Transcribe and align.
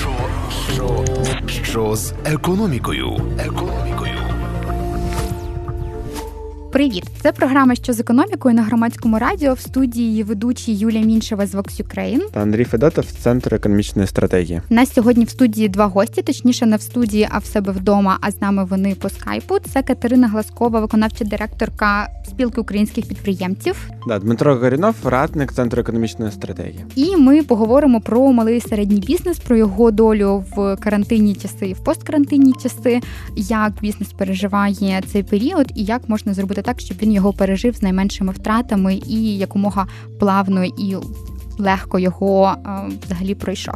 Що, 0.00 0.10
що, 0.74 1.04
що 1.64 1.96
з 1.96 2.12
економікою? 2.24 3.20
Економікою. 3.38 3.95
Привіт! 6.76 7.04
Це 7.22 7.32
програма 7.32 7.74
що 7.74 7.92
з 7.92 8.00
економікою 8.00 8.54
на 8.54 8.62
громадському 8.62 9.18
радіо 9.18 9.54
в 9.54 9.60
студії 9.60 10.22
ведучі 10.22 10.74
Юлія 10.74 11.04
Міншева 11.04 11.46
з 11.46 11.54
Vox 11.54 11.82
Ukraine 11.82 12.30
та 12.32 12.40
Андрій 12.40 12.64
Федотов, 12.64 13.04
Центр 13.04 13.54
економічної 13.54 14.08
стратегії. 14.08 14.60
У 14.70 14.74
Нас 14.74 14.92
сьогодні 14.92 15.24
в 15.24 15.30
студії 15.30 15.68
два 15.68 15.86
гості, 15.86 16.22
точніше, 16.22 16.66
не 16.66 16.76
в 16.76 16.82
студії, 16.82 17.28
а 17.30 17.38
в 17.38 17.44
себе 17.44 17.72
вдома. 17.72 18.18
А 18.20 18.30
з 18.30 18.40
нами 18.40 18.64
вони 18.64 18.94
по 18.94 19.08
скайпу. 19.08 19.58
Це 19.58 19.82
Катерина 19.82 20.28
Гласкова, 20.28 20.80
виконавча 20.80 21.24
директорка 21.24 22.08
спілки 22.28 22.60
українських 22.60 23.06
підприємців. 23.08 23.90
Да, 24.08 24.18
Дмитро 24.18 24.56
Горінов, 24.56 24.94
радник 25.04 25.52
Центру 25.52 25.80
економічної 25.80 26.32
стратегії. 26.32 26.84
І 26.96 27.16
ми 27.16 27.42
поговоримо 27.42 28.00
про 28.00 28.32
малий 28.32 28.56
і 28.56 28.60
середній 28.60 29.00
бізнес, 29.00 29.38
про 29.38 29.56
його 29.56 29.90
долю 29.90 30.44
в 30.56 30.76
карантинні 30.76 31.34
часи 31.34 31.68
і 31.68 31.72
в 31.72 31.84
посткарантинні 31.84 32.52
часи, 32.62 33.00
як 33.36 33.72
бізнес 33.80 34.12
переживає 34.12 35.02
цей 35.06 35.22
період 35.22 35.66
і 35.74 35.84
як 35.84 36.08
можна 36.08 36.34
зробити 36.34 36.62
так, 36.66 36.80
щоб 36.80 36.98
він 37.02 37.12
його 37.12 37.32
пережив 37.32 37.76
з 37.76 37.82
найменшими 37.82 38.32
втратами 38.32 39.00
і 39.06 39.38
якомога 39.38 39.86
плавно 40.20 40.64
і 40.64 40.96
легко 41.58 41.98
його 41.98 42.54
е, 42.66 42.70
взагалі 43.04 43.34
пройшов. 43.34 43.74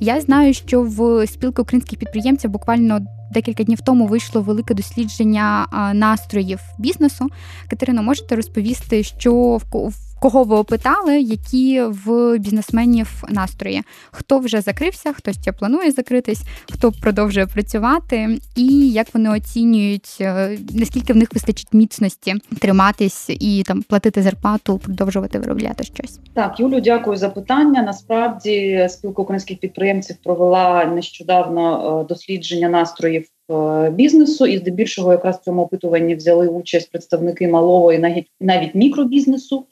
Я 0.00 0.20
знаю, 0.20 0.54
що 0.54 0.82
в 0.82 1.26
спілки 1.26 1.62
українських 1.62 1.98
підприємців 1.98 2.50
буквально 2.50 3.00
декілька 3.32 3.64
днів 3.64 3.80
тому 3.80 4.06
вийшло 4.06 4.42
велике 4.42 4.74
дослідження 4.74 5.66
е, 5.72 5.94
настроїв 5.94 6.60
бізнесу. 6.78 7.26
Катерино, 7.70 8.02
можете 8.02 8.36
розповісти, 8.36 9.02
що 9.02 9.32
в 9.56 10.11
Кого 10.22 10.44
ви 10.44 10.56
опитали, 10.56 11.20
які 11.20 11.82
в 11.82 12.38
бізнесменів 12.38 13.24
настрої? 13.28 13.82
Хто 14.10 14.38
вже 14.38 14.60
закрився, 14.60 15.12
хто 15.12 15.32
ще 15.32 15.52
планує 15.52 15.90
закритись, 15.90 16.42
хто 16.72 16.92
продовжує 16.92 17.46
працювати, 17.46 18.38
і 18.56 18.90
як 18.90 19.14
вони 19.14 19.30
оцінюють, 19.30 20.16
е, 20.20 20.58
наскільки 20.74 21.12
в 21.12 21.16
них 21.16 21.28
вистачить 21.34 21.68
міцності 21.72 22.34
триматись 22.60 23.30
і 23.30 23.62
там 23.66 23.82
платити 23.82 24.22
зарплату, 24.22 24.78
продовжувати 24.78 25.38
виробляти 25.38 25.84
щось? 25.84 26.20
Так, 26.34 26.60
Юлю, 26.60 26.80
дякую 26.80 27.16
за 27.16 27.28
питання. 27.28 27.82
Насправді 27.82 28.86
спілка 28.90 29.22
українських 29.22 29.58
підприємців 29.58 30.16
провела 30.24 30.84
нещодавно 30.84 32.00
е, 32.00 32.08
дослідження 32.08 32.68
настроїв. 32.68 33.26
Е, 33.50 33.90
бізнесу 33.90 34.46
і 34.46 34.58
здебільшого 34.58 35.12
якраз 35.12 35.36
в 35.36 35.44
цьому 35.44 35.62
опитуванні 35.62 36.14
взяли 36.14 36.48
участь 36.48 36.90
представники 36.90 37.48
малого 37.48 37.92
і 37.92 37.98
навіть 37.98 38.26
навіть 38.40 38.74
мікробізнесу. 38.74 39.66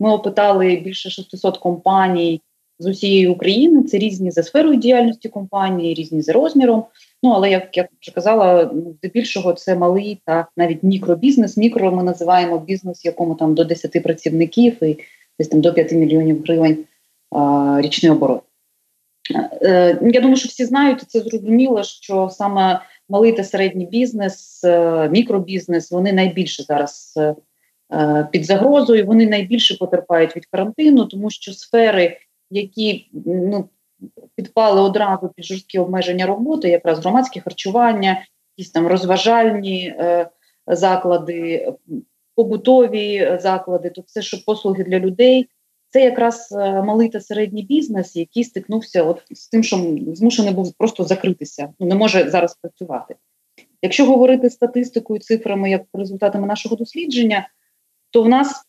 Ми 0.00 0.10
опитали 0.10 0.76
більше 0.76 1.10
600 1.10 1.58
компаній 1.58 2.40
з 2.78 2.86
усієї 2.86 3.28
України. 3.28 3.82
Це 3.82 3.98
різні 3.98 4.30
за 4.30 4.42
сферою 4.42 4.76
діяльності 4.76 5.28
компанії, 5.28 5.94
різні 5.94 6.22
за 6.22 6.32
розміром. 6.32 6.84
Ну 7.22 7.30
але 7.30 7.50
як 7.50 7.76
я 7.76 7.88
вже 8.00 8.12
казала, 8.12 8.70
ну, 8.74 8.94
здебільшого 8.98 9.52
це 9.52 9.76
малий 9.76 10.20
та 10.26 10.46
навіть 10.56 10.82
мікробізнес. 10.82 11.56
Мікро 11.56 11.92
ми 11.92 12.02
називаємо 12.02 12.58
бізнес, 12.58 13.04
якому 13.04 13.34
там 13.34 13.54
до 13.54 13.64
10 13.64 14.02
працівників 14.02 14.82
і 14.84 14.98
десь 15.38 15.48
там 15.48 15.60
до 15.60 15.74
5 15.74 15.92
мільйонів 15.92 16.42
гривень 16.42 16.78
а, 17.30 17.78
річний 17.82 18.12
оборот. 18.12 18.42
Е, 19.62 19.98
я 20.02 20.20
думаю, 20.20 20.36
що 20.36 20.48
всі 20.48 20.64
знають, 20.64 21.04
це 21.08 21.20
зрозуміло, 21.20 21.82
що 21.82 22.28
саме 22.32 22.80
малий 23.08 23.32
та 23.32 23.44
середній 23.44 23.86
бізнес, 23.86 24.64
е, 24.64 25.08
мікробізнес, 25.08 25.90
вони 25.90 26.12
найбільше 26.12 26.62
зараз 26.62 27.14
е, 27.16 27.34
під 28.32 28.44
загрозою. 28.44 29.06
Вони 29.06 29.26
найбільше 29.26 29.76
потерпають 29.76 30.36
від 30.36 30.46
карантину, 30.46 31.04
тому 31.04 31.30
що 31.30 31.52
сфери, 31.52 32.18
які 32.50 33.08
ну, 33.26 33.68
підпали 34.34 34.80
одразу 34.80 35.28
під 35.28 35.44
жорсткі 35.44 35.78
обмеження 35.78 36.26
роботи, 36.26 36.68
якраз 36.68 36.98
громадське 36.98 37.40
харчування, 37.40 38.24
якісь 38.56 38.72
там 38.72 38.86
розважальні 38.86 39.94
е, 39.98 40.30
заклади, 40.66 41.72
побутові 42.34 43.38
заклади, 43.40 43.90
то 43.90 44.02
все, 44.06 44.22
що 44.22 44.44
послуги 44.46 44.84
для 44.84 44.98
людей. 44.98 45.48
Це 45.90 46.04
якраз 46.04 46.52
е, 46.52 46.82
малий 46.82 47.08
та 47.08 47.20
середній 47.20 47.62
бізнес, 47.62 48.16
який 48.16 48.44
стикнувся 48.44 49.02
от 49.02 49.22
з 49.30 49.48
тим, 49.48 49.62
що 49.62 49.96
змушений 50.14 50.54
був 50.54 50.72
просто 50.72 51.04
закритися, 51.04 51.68
ну 51.80 51.86
не 51.86 51.94
може 51.94 52.30
зараз 52.30 52.54
працювати. 52.54 53.14
Якщо 53.82 54.06
говорити 54.06 54.50
статистикою, 54.50 55.20
цифрами, 55.20 55.70
як 55.70 55.82
результатами 55.94 56.46
нашого 56.46 56.76
дослідження, 56.76 57.48
то 58.10 58.22
в 58.22 58.28
нас 58.28 58.64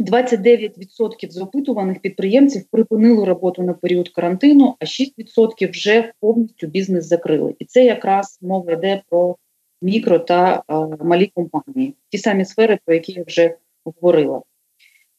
29% 0.00 1.30
з 1.30 1.40
опитуваних 1.40 2.00
підприємців 2.00 2.64
припинили 2.70 3.24
роботу 3.24 3.62
на 3.62 3.74
період 3.74 4.08
карантину, 4.08 4.76
а 4.80 4.84
6% 4.84 5.70
вже 5.70 6.12
повністю 6.20 6.66
бізнес 6.66 7.06
закрили. 7.06 7.54
І 7.58 7.64
це 7.64 7.84
якраз 7.84 8.38
мова 8.42 8.72
йде 8.72 9.02
про 9.08 9.36
мікро 9.82 10.18
та 10.18 10.62
а, 10.66 10.86
малі 10.86 11.26
компанії, 11.34 11.94
ті 12.08 12.18
самі 12.18 12.44
сфери, 12.44 12.78
про 12.84 12.94
які 12.94 13.12
я 13.12 13.24
вже 13.26 13.56
говорила. 13.84 14.42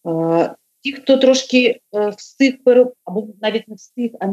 А, 0.04 0.56
ті, 0.82 0.94
хто 0.94 1.18
трошки 1.18 1.80
а, 1.92 2.08
е, 2.08 2.10
встиг 2.10 2.56
або 3.06 3.28
навіть 3.42 3.68
не 3.68 3.76
встиг, 3.76 4.12
а 4.20 4.28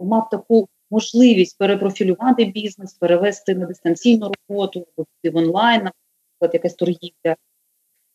мав 0.00 0.28
таку 0.30 0.68
можливість 0.90 1.58
перепрофілювати 1.58 2.44
бізнес, 2.44 2.94
перевести 2.94 3.54
на 3.54 3.66
дистанційну 3.66 4.32
роботу, 4.48 4.86
або 4.96 5.06
в 5.32 5.36
онлайн, 5.36 5.82
наприклад, 5.82 6.50
якась 6.54 6.74
торгівля. 6.74 7.36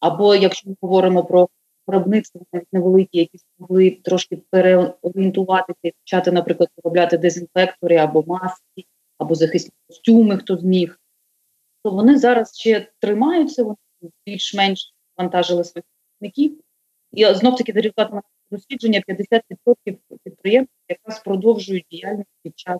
Або 0.01 0.35
якщо 0.35 0.69
ми 0.69 0.75
говоримо 0.81 1.23
про 1.25 1.50
виробництво 1.88 2.41
навіть 2.53 2.73
невеликі, 2.73 3.17
які 3.17 3.38
змогли 3.38 3.91
трошки 4.03 4.38
переорієнтуватися 4.50 5.79
і 5.84 5.91
почати, 5.91 6.31
наприклад, 6.31 6.69
виробляти 6.78 7.17
дезінфектори 7.17 7.95
або 7.95 8.23
маски, 8.28 8.85
або 9.17 9.35
захисні 9.35 9.72
костюми, 9.88 10.38
хто 10.38 10.57
зміг, 10.57 11.00
то 11.84 11.91
вони 11.91 12.17
зараз 12.17 12.59
ще 12.59 12.88
тримаються, 13.00 13.63
вони 13.63 13.78
більш-менш 14.25 14.94
вантажили 15.17 15.63
своїх 15.63 15.85
працівників. 15.85 16.61
І 17.11 17.34
знов 17.34 17.56
таки 17.56 17.72
за 17.73 17.81
результатами 17.81 18.22
дослідження 18.51 19.01
50% 19.07 19.97
підприємств 20.23 20.73
якраз 20.90 21.19
продовжують 21.19 21.85
діяльність 21.91 22.29
під 22.44 22.59
час 22.59 22.79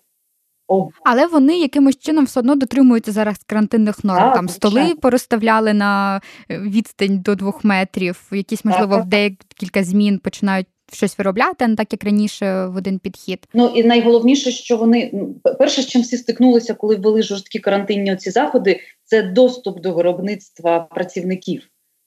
але 1.04 1.28
вони 1.28 1.60
якимось 1.60 1.98
чином 2.00 2.26
все 2.26 2.40
одно 2.40 2.56
дотримуються 2.56 3.12
зараз 3.12 3.38
карантинних 3.46 4.04
норм. 4.04 4.20
Так, 4.20 4.36
Там 4.36 4.50
столи 4.50 4.74
звичайно. 4.74 5.00
порозставляли 5.02 5.74
на 5.74 6.22
е, 6.50 6.60
відстань 6.60 7.20
до 7.20 7.36
двох 7.36 7.64
метрів, 7.64 8.22
якісь, 8.32 8.66
можливо, 8.66 8.96
так, 8.96 9.06
в 9.06 9.08
декілька 9.08 9.84
змін 9.84 10.20
починають. 10.20 10.68
Щось 10.94 11.18
виробляти, 11.18 11.68
не 11.68 11.76
так 11.76 11.94
як 11.94 12.04
раніше 12.04 12.66
в 12.66 12.76
один 12.76 13.00
підхід. 13.00 13.48
Ну 13.54 13.72
і 13.76 13.84
найголовніше, 13.84 14.52
що 14.52 14.78
вони 14.78 15.12
перше, 15.60 15.82
з 15.82 15.88
чим 15.88 16.02
всі 16.02 16.18
стикнулися, 16.18 16.74
коли 16.74 16.96
ввели 16.96 17.24
жорсткі 17.24 17.60
карантинні 17.60 18.14
оці 18.14 18.32
заходи, 18.32 18.80
це 19.04 19.24
доступ 19.24 19.82
до 19.82 19.94
виробництва 19.94 20.80
працівників. 20.80 21.62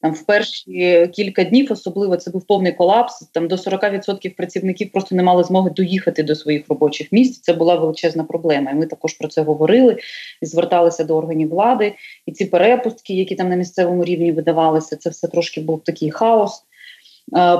Там 0.04 0.12
в 0.12 0.22
перші 0.22 1.08
кілька 1.14 1.44
днів, 1.44 1.72
особливо 1.72 2.16
це 2.16 2.30
був 2.30 2.46
повний 2.46 2.72
колапс. 2.72 3.20
Там 3.32 3.48
до 3.48 3.56
40% 3.56 4.36
працівників 4.36 4.92
просто 4.92 5.14
не 5.14 5.22
мали 5.22 5.44
змоги 5.44 5.70
доїхати 5.70 6.22
до 6.22 6.34
своїх 6.34 6.68
робочих 6.68 7.12
місць. 7.12 7.40
Це 7.40 7.52
була 7.52 7.76
величезна 7.76 8.24
проблема. 8.24 8.70
І 8.70 8.74
ми 8.74 8.86
також 8.86 9.12
про 9.12 9.28
це 9.28 9.42
говорили 9.42 9.96
і 10.42 10.46
зверталися 10.46 11.04
до 11.04 11.16
органів 11.16 11.48
влади. 11.48 11.94
І 12.26 12.32
ці 12.32 12.44
перепустки, 12.44 13.14
які 13.14 13.34
там 13.34 13.48
на 13.48 13.56
місцевому 13.56 14.04
рівні 14.04 14.32
видавалися, 14.32 14.96
це 14.96 15.10
все 15.10 15.28
трошки 15.28 15.60
був 15.60 15.84
такий 15.84 16.10
хаос. 16.10 16.62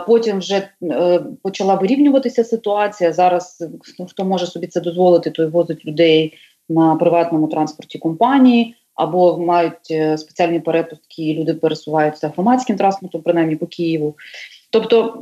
Потім 0.07 0.39
вже 0.39 0.69
е, 0.83 1.21
почала 1.43 1.75
вирівнюватися 1.75 2.45
ситуація. 2.45 3.13
Зараз 3.13 3.65
ну, 3.99 4.07
хто 4.07 4.25
може 4.25 4.47
собі 4.47 4.67
це 4.67 4.81
дозволити, 4.81 5.31
той 5.31 5.47
возить 5.47 5.85
людей 5.87 6.35
на 6.69 6.97
приватному 6.97 7.49
транспорті 7.49 7.99
компанії 7.99 8.75
або 8.95 9.39
мають 9.39 9.91
е, 9.91 10.19
спеціальні 10.19 10.61
перепустки, 10.61 11.23
і 11.23 11.35
люди 11.35 11.55
пересуваються 11.55 12.29
громадським 12.29 12.77
транспортом, 12.77 13.23
принаймні 13.23 13.57
по 13.57 13.67
Києву. 13.67 14.17
Тобто 14.71 15.21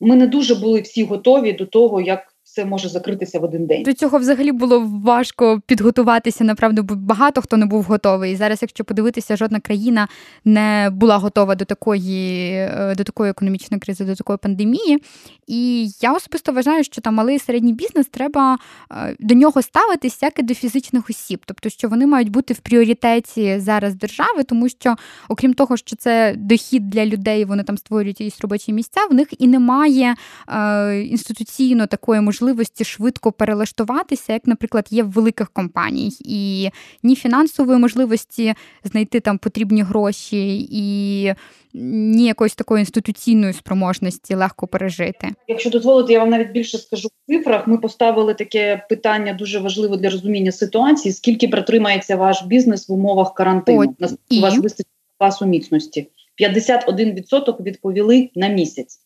ми 0.00 0.16
не 0.16 0.26
дуже 0.26 0.54
були 0.54 0.80
всі 0.80 1.04
готові 1.04 1.52
до 1.52 1.66
того, 1.66 2.00
як 2.00 2.29
все 2.50 2.64
може 2.64 2.88
закритися 2.88 3.38
в 3.38 3.44
один 3.44 3.66
день. 3.66 3.82
До 3.82 3.92
цього 3.92 4.18
взагалі 4.18 4.52
було 4.52 4.88
важко 5.04 5.60
підготуватися. 5.66 6.44
Направду, 6.44 6.82
багато 6.82 7.42
хто 7.42 7.56
не 7.56 7.66
був 7.66 7.84
готовий. 7.84 8.32
І 8.32 8.36
зараз, 8.36 8.58
якщо 8.62 8.84
подивитися, 8.84 9.36
жодна 9.36 9.60
країна 9.60 10.08
не 10.44 10.90
була 10.92 11.16
готова 11.16 11.54
до 11.54 11.64
такої 11.64 12.50
е, 12.52 12.94
до 12.96 13.04
такої 13.04 13.30
економічної 13.30 13.80
кризи, 13.80 14.04
до 14.04 14.14
такої 14.14 14.38
пандемії. 14.38 14.98
І 15.46 15.88
я 16.00 16.12
особисто 16.12 16.52
вважаю, 16.52 16.84
що 16.84 17.00
там 17.00 17.14
малий 17.14 17.36
і 17.36 17.38
середній 17.38 17.72
бізнес 17.72 18.06
треба 18.06 18.58
е, 18.92 19.16
до 19.20 19.34
нього 19.34 19.62
ставитись 19.62 20.22
як 20.22 20.38
і 20.38 20.42
до 20.42 20.54
фізичних 20.54 21.10
осіб, 21.10 21.40
тобто 21.46 21.68
що 21.68 21.88
вони 21.88 22.06
мають 22.06 22.28
бути 22.28 22.54
в 22.54 22.58
пріоритеті 22.58 23.58
зараз 23.58 23.94
держави, 23.94 24.44
тому 24.44 24.68
що, 24.68 24.96
окрім 25.28 25.54
того, 25.54 25.76
що 25.76 25.96
це 25.96 26.34
дохід 26.36 26.90
для 26.90 27.06
людей, 27.06 27.44
вони 27.44 27.62
там 27.62 27.78
створюють 27.78 28.20
якісь 28.20 28.40
робочі 28.40 28.72
місця, 28.72 29.00
в 29.10 29.14
них 29.14 29.28
і 29.38 29.48
немає 29.48 30.14
е, 30.48 31.00
інституційно 31.00 31.86
такої 31.86 32.20
можливості 32.20 32.39
можливості 32.40 32.84
швидко 32.84 33.32
перелаштуватися, 33.32 34.32
як, 34.32 34.46
наприклад, 34.46 34.86
є 34.90 35.02
в 35.02 35.10
великих 35.10 35.50
компаній, 35.50 36.12
і 36.20 36.70
ні 37.02 37.16
фінансової 37.16 37.78
можливості 37.78 38.54
знайти 38.84 39.20
там 39.20 39.38
потрібні 39.38 39.82
гроші, 39.82 40.68
і 40.70 41.34
ні 41.74 42.24
якоїсь 42.24 42.54
такої 42.54 42.80
інституційної 42.80 43.52
спроможності 43.52 44.34
легко 44.34 44.66
пережити. 44.66 45.28
Якщо 45.48 45.70
дозволите, 45.70 46.12
я 46.12 46.18
вам 46.18 46.30
навіть 46.30 46.50
більше 46.50 46.78
скажу 46.78 47.08
в 47.08 47.32
цифрах. 47.32 47.66
Ми 47.66 47.78
поставили 47.78 48.34
таке 48.34 48.86
питання 48.88 49.32
дуже 49.32 49.58
важливе 49.58 49.96
для 49.96 50.10
розуміння 50.10 50.52
ситуації. 50.52 51.12
Скільки 51.12 51.48
протримається 51.48 52.16
ваш 52.16 52.42
бізнес 52.42 52.88
в 52.88 52.92
умовах 52.92 53.34
карантину? 53.34 53.94
О, 54.00 54.06
і? 54.28 54.38
У 54.38 54.42
вас 54.42 54.58
вистачить 54.58 54.92
запасу 55.18 55.46
міцності? 55.46 56.08
51% 56.40 57.62
відповіли 57.62 58.30
на 58.34 58.48
місяць. 58.48 58.99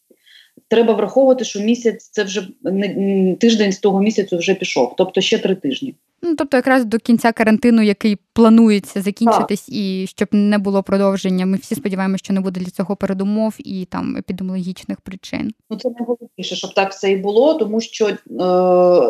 Треба 0.74 0.94
враховувати, 0.94 1.44
що 1.44 1.60
місяць 1.60 2.08
це 2.12 2.24
вже 2.24 2.48
не 2.62 3.36
тиждень 3.40 3.72
з 3.72 3.78
того 3.78 4.00
місяцю 4.00 4.38
вже 4.38 4.54
пішов, 4.54 4.94
тобто 4.98 5.20
ще 5.20 5.38
три 5.38 5.54
тижні. 5.54 5.94
Ну 6.22 6.34
тобто, 6.34 6.56
якраз 6.56 6.84
до 6.84 6.98
кінця 6.98 7.32
карантину, 7.32 7.82
який 7.82 8.18
планується 8.32 9.02
закінчитись, 9.02 9.62
так. 9.62 9.74
і 9.74 10.06
щоб 10.08 10.28
не 10.32 10.58
було 10.58 10.82
продовження. 10.82 11.46
Ми 11.46 11.56
всі 11.56 11.74
сподіваємося, 11.74 12.24
що 12.24 12.32
не 12.32 12.40
буде 12.40 12.60
для 12.60 12.70
цього 12.70 12.96
передумов 12.96 13.54
і 13.58 13.84
там 13.84 14.16
епідеміологічних 14.16 15.00
причин. 15.00 15.52
Ну 15.70 15.76
це 15.76 15.90
найголовніше, 15.90 16.56
щоб 16.56 16.74
так 16.74 16.92
все 16.92 17.10
і 17.10 17.16
було, 17.16 17.54
тому 17.54 17.80
що 17.80 18.08
е, 18.08 18.16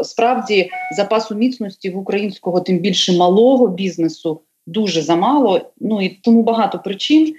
справді 0.04 0.70
запасу 0.96 1.34
міцності 1.34 1.90
в 1.90 1.98
українського, 1.98 2.60
тим 2.60 2.78
більше 2.78 3.12
малого 3.12 3.68
бізнесу, 3.68 4.40
дуже 4.66 5.02
замало. 5.02 5.60
Ну 5.80 6.02
і 6.02 6.08
тому 6.08 6.42
багато 6.42 6.78
причин. 6.78 7.34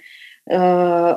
Е, 0.50 0.58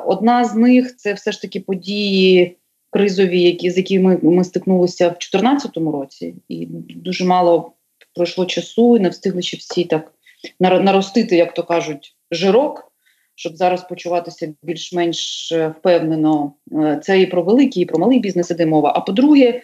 Одна 0.06 0.44
з 0.44 0.54
них 0.54 0.96
це 0.96 1.12
все 1.12 1.32
ж 1.32 1.42
таки 1.42 1.60
події 1.60 2.56
кризові, 2.90 3.42
які 3.42 3.70
з 3.70 3.76
якими 3.76 4.18
ми 4.22 4.44
стикнулися 4.44 5.04
в 5.04 5.10
2014 5.10 5.76
році, 5.76 6.34
і 6.48 6.66
дуже 6.96 7.24
мало 7.24 7.72
пройшло 8.14 8.46
часу, 8.46 8.96
і 8.96 9.00
не 9.00 9.08
встигли 9.08 9.42
ще 9.42 9.56
всі 9.56 9.84
так 9.84 10.12
наростити, 10.60 11.36
як 11.36 11.54
то 11.54 11.62
кажуть, 11.62 12.16
жирок, 12.30 12.92
щоб 13.34 13.56
зараз 13.56 13.88
почуватися 13.88 14.54
більш-менш 14.62 15.52
е, 15.52 15.74
впевнено. 15.78 16.52
Е, 16.72 17.00
це 17.02 17.20
і 17.20 17.26
про 17.26 17.42
великий, 17.42 17.82
і 17.82 17.86
про 17.86 17.98
малий 17.98 18.18
бізнес 18.18 18.50
іде 18.50 18.66
мова. 18.66 18.92
А 18.96 19.00
по-друге, 19.00 19.46
е, 19.48 19.62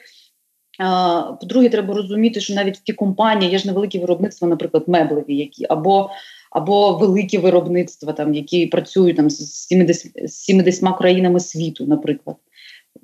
по-друге, 1.41 1.69
треба 1.69 1.95
розуміти, 1.95 2.41
що 2.41 2.55
навіть 2.55 2.77
в 2.77 2.83
ті 2.83 2.93
компанії 2.93 3.51
є 3.53 3.59
ж 3.59 3.67
невеликі 3.67 3.99
виробництва, 3.99 4.49
наприклад, 4.49 4.85
меблеві, 4.87 5.37
які 5.37 5.67
або 5.69 6.11
або 6.51 6.93
великі 6.93 7.39
виробництва, 7.39 8.13
там 8.13 8.35
які 8.35 8.67
працюють 8.67 9.17
там 9.17 9.31
з 9.31 9.67
70, 9.67 10.13
з 10.31 10.33
70 10.33 10.99
країнами 10.99 11.41
світу, 11.41 11.87
наприклад. 11.87 12.37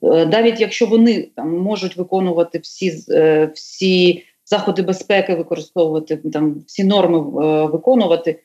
Навіть 0.02 0.60
якщо 0.60 0.86
вони 0.86 1.28
там 1.36 1.58
можуть 1.58 1.96
виконувати 1.96 2.58
всі 2.58 2.90
всі 3.54 4.22
заходи 4.44 4.82
безпеки 4.82 5.34
використовувати 5.34 6.16
там 6.16 6.62
всі 6.66 6.84
норми 6.84 7.18
е, 7.18 7.66
виконувати. 7.66 8.40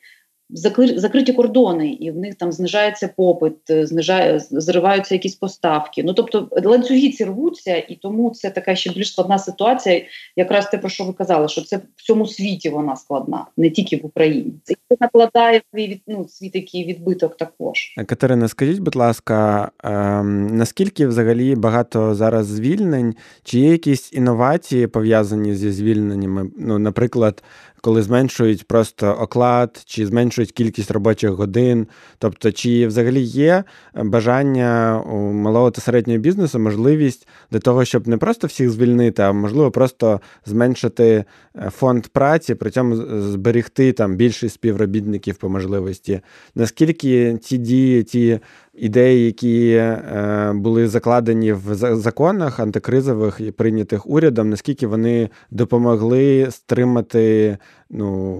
Закриті 0.49 1.33
кордони, 1.33 1.89
і 1.89 2.11
в 2.11 2.17
них 2.17 2.35
там 2.35 2.51
знижається 2.51 3.09
попит, 3.15 3.69
е, 3.69 3.85
знижає, 3.85 4.39
зриваються 4.39 5.15
якісь 5.15 5.35
поставки. 5.35 6.03
Ну 6.03 6.13
тобто 6.13 6.47
ланцюги 6.63 7.09
ці 7.09 7.25
рвуться, 7.25 7.75
і 7.75 7.99
тому 8.01 8.29
це 8.29 8.49
така 8.49 8.75
ще 8.75 8.91
більш 8.93 9.11
складна 9.11 9.39
ситуація. 9.39 10.01
Якраз 10.35 10.69
те, 10.69 10.77
про 10.77 10.89
що 10.89 11.03
ви 11.03 11.13
казали, 11.13 11.47
що 11.47 11.61
це 11.61 11.77
в 11.77 11.81
всьому 11.95 12.27
світі 12.27 12.69
вона 12.69 12.95
складна, 12.95 13.45
не 13.57 13.69
тільки 13.69 13.97
в 13.97 14.05
Україні. 14.05 14.53
Це 14.63 14.75
накладає 14.99 15.61
ну, 16.07 16.25
свій 16.29 16.49
такий 16.49 16.85
відбиток. 16.85 17.37
Також 17.37 17.95
Катерина, 18.05 18.47
скажіть, 18.47 18.79
будь 18.79 18.95
ласка, 18.95 19.71
ем, 19.83 20.57
наскільки 20.57 21.07
взагалі 21.07 21.55
багато 21.55 22.15
зараз 22.15 22.45
звільнень? 22.45 23.15
Чи 23.43 23.59
є 23.59 23.71
якісь 23.71 24.13
інновації 24.13 24.87
пов'язані 24.87 25.55
зі 25.55 25.71
звільненнями? 25.71 26.49
Ну, 26.57 26.79
наприклад 26.79 27.43
коли 27.81 28.01
зменшують 28.01 28.67
просто 28.67 29.11
оклад, 29.11 29.81
чи 29.85 30.05
зменшують 30.05 30.51
кількість 30.51 30.91
робочих 30.91 31.31
годин. 31.31 31.87
Тобто, 32.17 32.51
чи 32.51 32.87
взагалі 32.87 33.21
є 33.21 33.63
бажання 33.95 35.01
у 35.11 35.17
малого 35.17 35.71
та 35.71 35.81
середнього 35.81 36.19
бізнесу 36.19 36.59
можливість 36.59 37.27
для 37.51 37.59
того, 37.59 37.85
щоб 37.85 38.07
не 38.07 38.17
просто 38.17 38.47
всіх 38.47 38.69
звільнити, 38.69 39.21
а 39.21 39.31
можливо 39.31 39.71
просто 39.71 40.21
зменшити 40.45 41.25
е, 41.55 41.69
фонд 41.69 42.07
праці, 42.07 42.55
при 42.55 42.69
цьому 42.69 42.95
зберегти 43.21 43.91
там 43.91 44.15
більшість 44.15 44.55
співробітників 44.55 45.35
по 45.35 45.49
можливості. 45.49 46.21
Наскільки 46.55 47.37
ці 47.37 47.57
дії, 47.57 48.03
ті 48.03 48.39
ідеї, 48.77 49.25
які 49.25 49.71
е, 49.71 50.51
були 50.55 50.87
закладені 50.87 51.53
в 51.53 51.75
законах 51.95 52.59
антикризових 52.59 53.39
і 53.39 53.51
прийнятих 53.51 54.09
урядом, 54.09 54.49
наскільки 54.49 54.87
вони 54.87 55.29
допомогли 55.51 56.47
стримати 56.51 57.57
ну, 57.89 58.39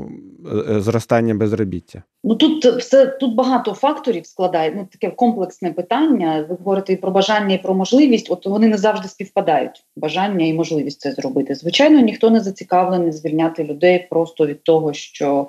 е, 0.54 0.76
е, 0.76 0.82
зростання 0.82 1.36
безробіття? 1.36 2.04
Ну 2.24 2.36
тут 2.36 2.66
все 2.66 3.06
тут 3.06 3.36
багато 3.36 3.74
факторів 3.74 4.26
складає. 4.26 4.74
Ну 4.76 4.88
таке 4.92 5.16
комплексне 5.16 5.74
питання. 5.74 6.46
Ви 6.50 6.56
говорите 6.56 6.94
і 6.94 6.96
про 6.96 7.12
бажання, 7.12 7.56
і 7.56 7.62
про 7.62 7.74
можливість. 7.74 8.32
От 8.32 8.46
вони 8.46 8.68
не 8.68 8.78
завжди 8.78 9.08
співпадають. 9.08 9.86
Бажання 9.96 10.46
і 10.46 10.54
можливість 10.54 11.02
це 11.02 11.12
зробити. 11.12 11.56
Звичайно, 11.56 12.00
ніхто 12.00 12.30
не 12.30 12.40
зацікавлений 12.40 13.12
звільняти 13.12 13.64
людей 13.64 14.08
просто 14.10 14.48
від 14.48 14.64
того, 14.64 14.94
що 14.94 15.48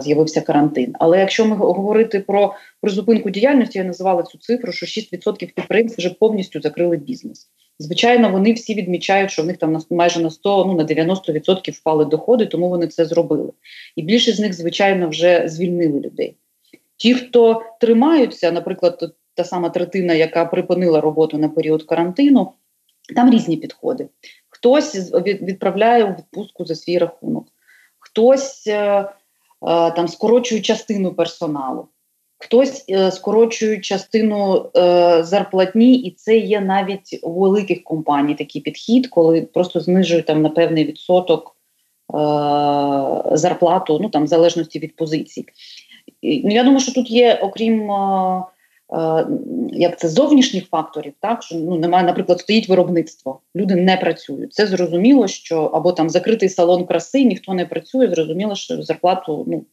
з'явився 0.00 0.40
карантин. 0.40 0.94
Але 0.98 1.18
якщо 1.18 1.46
ми 1.46 1.56
говорити 1.56 2.20
про 2.20 2.54
призупинку 2.80 3.30
діяльності, 3.30 3.78
я 3.78 3.84
називала 3.84 4.22
цю 4.22 4.38
цифру, 4.38 4.72
що 4.72 4.86
6% 4.86 5.54
підприємств 5.54 5.98
вже 5.98 6.10
повністю 6.10 6.60
закрили 6.60 6.96
бізнес. 6.96 7.50
Звичайно, 7.78 8.30
вони 8.30 8.52
всі 8.52 8.74
відмічають, 8.74 9.30
що 9.30 9.42
в 9.42 9.46
них 9.46 9.56
там 9.56 9.78
майже 9.90 10.20
на 10.20 10.30
100, 10.30 10.64
ну 10.64 10.74
на 10.74 10.84
90% 10.84 11.72
впали 11.72 12.04
доходи, 12.04 12.46
тому 12.46 12.68
вони 12.68 12.86
це 12.86 13.04
зробили. 13.04 13.52
І 13.96 14.02
більшість 14.02 14.36
з 14.36 14.40
них, 14.40 14.54
звичайно, 14.54 15.08
вже 15.08 15.48
звільнили 15.48 16.00
людей. 16.00 16.36
Ті, 16.96 17.14
хто 17.14 17.62
тримаються, 17.80 18.52
наприклад, 18.52 19.14
та 19.34 19.44
сама 19.44 19.68
третина, 19.68 20.14
яка 20.14 20.44
припинила 20.44 21.00
роботу 21.00 21.38
на 21.38 21.48
період 21.48 21.82
карантину, 21.82 22.52
там 23.16 23.30
різні 23.30 23.56
підходи. 23.56 24.08
Хтось 24.48 25.12
відправляє 25.24 26.04
у 26.04 26.08
відпустку 26.08 26.64
за 26.64 26.74
свій 26.74 26.98
рахунок, 26.98 27.46
хтось 27.98 28.66
е, 28.66 29.08
там 29.66 30.08
скорочують 30.08 30.64
частину 30.64 31.14
персоналу, 31.14 31.88
хтось 32.38 32.84
е, 32.90 33.10
скорочує 33.10 33.80
частину 33.80 34.70
е, 34.76 35.24
зарплатні, 35.24 35.94
і 35.94 36.10
це 36.10 36.36
є 36.36 36.60
навіть 36.60 37.20
у 37.22 37.40
великих 37.40 37.84
компаній 37.84 38.34
такий 38.34 38.62
підхід, 38.62 39.06
коли 39.06 39.42
просто 39.42 39.80
знижують 39.80 40.26
там 40.26 40.42
на 40.42 40.48
певний 40.48 40.84
відсоток 40.84 41.54
зарплату, 43.32 43.98
ну 44.02 44.08
там 44.08 44.24
в 44.24 44.26
залежності 44.26 44.78
від 44.78 44.96
позицій. 44.96 45.44
Ну, 46.22 46.50
Я 46.54 46.62
думаю, 46.62 46.80
що 46.80 46.92
тут 46.92 47.10
є, 47.10 47.38
окрім 47.42 47.90
Е, 47.90 48.42
як 49.72 49.98
це 49.98 50.08
зовнішніх 50.08 50.68
факторів, 50.68 51.12
так 51.20 51.42
що 51.42 51.56
ну 51.56 51.78
немає, 51.78 52.06
наприклад, 52.06 52.40
стоїть 52.40 52.68
виробництво, 52.68 53.40
люди 53.56 53.74
не 53.74 53.96
працюють. 53.96 54.52
Це 54.52 54.66
зрозуміло, 54.66 55.28
що 55.28 55.62
або 55.62 55.92
там 55.92 56.10
закритий 56.10 56.48
салон 56.48 56.86
краси, 56.86 57.24
ніхто 57.24 57.54
не 57.54 57.66
працює. 57.66 58.08
Зрозуміло, 58.08 58.54
що 58.54 58.82
зарплату 58.82 59.44
ну 59.48 59.64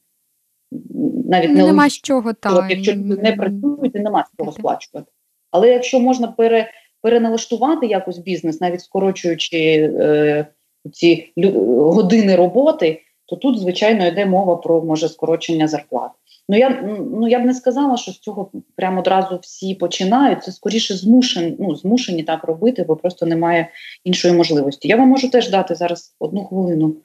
навіть 1.25 1.50
не 1.50 1.63
нема 1.63 1.89
з 1.89 1.93
чого 1.93 2.34
так. 2.34 2.65
Якщо 2.69 2.93
люди 2.93 3.22
не 3.22 3.31
працюють, 3.31 3.95
нема 3.95 4.25
з 4.34 4.38
чого 4.38 4.51
сплачувати. 4.51 5.12
Але 5.51 5.69
якщо 5.69 6.00
можна 6.00 6.27
пере, 6.27 6.72
переналаштувати 7.01 7.88
якось 7.88 8.17
бізнес, 8.17 8.62
навіть 8.62 8.81
скорочуючи 8.81 9.57
е, 10.00 10.48
ці 10.93 11.34
години 11.77 12.36
роботи, 12.36 13.01
то 13.25 13.36
тут 13.36 13.60
звичайно 13.60 14.07
йде 14.07 14.25
мова 14.25 14.55
про 14.55 14.81
може 14.81 15.10
скорочення 15.10 15.67
зарплат. 15.67 16.12
Ну 16.50 16.58
я 16.58 16.70
ну 17.12 17.28
я 17.28 17.40
б 17.40 17.46
не 17.46 17.54
сказала, 17.54 17.98
що 17.98 18.12
з 18.12 18.20
цього 18.20 18.52
прямо 18.75 19.00
одразу 19.00 19.40
всі 19.42 19.75
починають. 19.75 20.44
Це 20.44 20.52
скоріше 20.52 20.98
змушені, 20.98 21.56
ну 21.60 21.75
змушені 21.75 22.24
так 22.24 22.44
робити, 22.44 22.86
бо 22.88 22.96
просто 22.96 23.25
немає 23.25 23.70
іншої 24.04 24.34
можливості. 24.34 24.88
Я 24.88 24.96
вам 24.96 25.10
можу 25.10 25.30
теж 25.30 25.50
дати 25.50 25.75
зараз 25.75 26.16
одну 26.20 26.46
хвилину. 26.46 26.96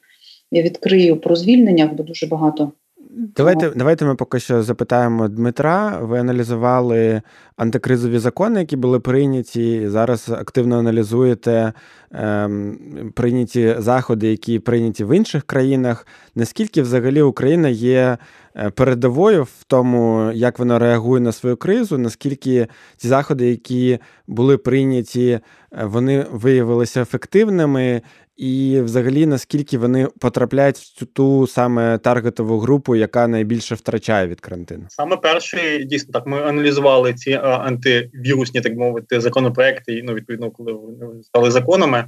Я 0.50 0.62
відкрию 0.62 1.20
про 1.20 1.36
звільнення, 1.36 1.86
бо 1.86 2.02
дуже 2.02 2.26
багато 2.26 2.72
Давайте 3.12 3.70
давайте 3.76 4.04
ми 4.04 4.14
поки 4.14 4.40
що 4.40 4.62
запитаємо 4.62 5.28
Дмитра. 5.28 5.98
Ви 5.98 6.18
аналізували 6.18 7.22
антикризові 7.56 8.18
закони, 8.18 8.60
які 8.60 8.76
були 8.76 9.00
прийняті. 9.00 9.76
і 9.76 9.88
Зараз 9.88 10.28
активно 10.28 10.78
аналізуєте 10.78 11.72
ем, 12.12 12.78
прийняті 13.14 13.74
заходи, 13.78 14.30
які 14.30 14.58
прийняті 14.58 15.04
в 15.04 15.16
інших 15.16 15.42
країнах. 15.42 16.06
Наскільки 16.34 16.82
взагалі 16.82 17.22
Україна 17.22 17.68
є 17.68 18.18
е, 18.56 18.70
передовою 18.70 19.42
в 19.42 19.64
тому, 19.66 20.30
як 20.34 20.58
вона 20.58 20.78
реагує 20.78 21.20
на 21.20 21.32
свою 21.32 21.56
кризу? 21.56 21.98
Наскільки 21.98 22.68
ці 22.96 23.08
заходи, 23.08 23.50
які 23.50 23.98
були 24.26 24.58
прийняті, 24.58 25.40
е, 25.72 25.84
вони 25.84 26.26
виявилися 26.30 27.02
ефективними? 27.02 28.02
І 28.40 28.80
взагалі 28.80 29.26
наскільки 29.26 29.78
вони 29.78 30.08
потрапляють 30.20 30.76
в 30.76 31.04
ту 31.04 31.46
саме 31.46 31.98
таргетову 31.98 32.58
групу, 32.58 32.96
яка 32.96 33.28
найбільше 33.28 33.74
втрачає 33.74 34.26
від 34.26 34.40
карантину? 34.40 34.84
Саме 34.88 35.16
перший 35.16 35.84
дійсно 35.84 36.12
так. 36.12 36.26
Ми 36.26 36.42
аналізували 36.42 37.14
ці 37.14 37.32
антивірусні, 37.42 38.60
так 38.60 38.76
мовити, 38.76 39.20
законопроекти. 39.20 40.02
Ну 40.04 40.14
відповідно, 40.14 40.50
коли 40.50 40.72
вони 40.72 41.22
стали 41.22 41.50
законами. 41.50 42.04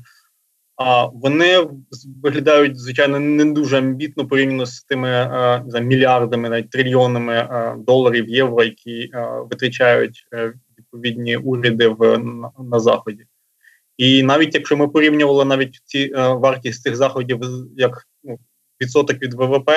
А 0.77 1.07
вони 1.07 1.67
виглядають 2.23 2.81
звичайно 2.81 3.21
не 3.21 3.45
дуже 3.45 3.79
амбітно 3.79 4.27
порівняно 4.27 4.67
з 4.67 4.83
тими 4.83 5.09
а, 5.09 5.63
за 5.67 5.81
мільярдами, 5.81 6.49
навіть 6.49 6.71
трильйонами 6.71 7.35
а, 7.35 7.77
доларів 7.79 8.29
євро, 8.29 8.65
які 8.65 9.11
витрачають 9.51 10.27
е, 10.35 10.53
відповідні 10.79 11.37
уряди 11.37 11.89
в 11.89 12.19
на, 12.19 12.51
на 12.59 12.81
заході. 12.81 13.27
І 13.97 14.23
навіть 14.23 14.55
якщо 14.55 14.77
ми 14.77 14.89
порівнювали 14.89 15.45
навіть 15.45 15.81
ці 15.85 16.13
а, 16.17 16.35
вартість 16.35 16.83
цих 16.83 16.97
заходів 16.97 17.41
як 17.77 18.09
ну, 18.25 18.39
відсоток 18.81 19.23
від 19.23 19.35
ВВП, 19.35 19.71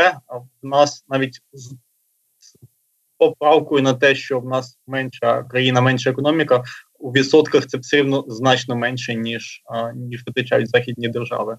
в 0.62 0.67
нас 0.67 1.05
навіть 1.10 1.41
з 1.53 1.75
поправкою 3.17 3.84
на 3.84 3.93
те, 3.93 4.15
що 4.15 4.39
в 4.39 4.45
нас 4.45 4.79
менша 4.88 5.43
країна, 5.43 5.81
менша 5.81 6.10
економіка, 6.10 6.63
у 7.00 7.12
відсотках 7.12 7.67
це 7.67 7.77
все 7.77 7.98
рівно 7.98 8.25
значно 8.27 8.75
менше, 8.75 9.15
ніж 9.15 9.63
ніж 9.95 10.24
витрачають 10.27 10.69
західні 10.69 11.07
держави. 11.07 11.57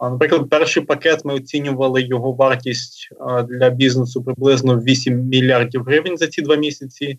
Наприклад, 0.00 0.50
перший 0.50 0.82
пакет 0.82 1.24
ми 1.24 1.34
оцінювали 1.34 2.02
його 2.02 2.32
вартість 2.32 3.08
для 3.48 3.70
бізнесу 3.70 4.24
приблизно 4.24 4.80
8 4.80 5.14
мільярдів 5.14 5.82
гривень 5.82 6.16
за 6.16 6.26
ці 6.26 6.42
два 6.42 6.56
місяці. 6.56 7.18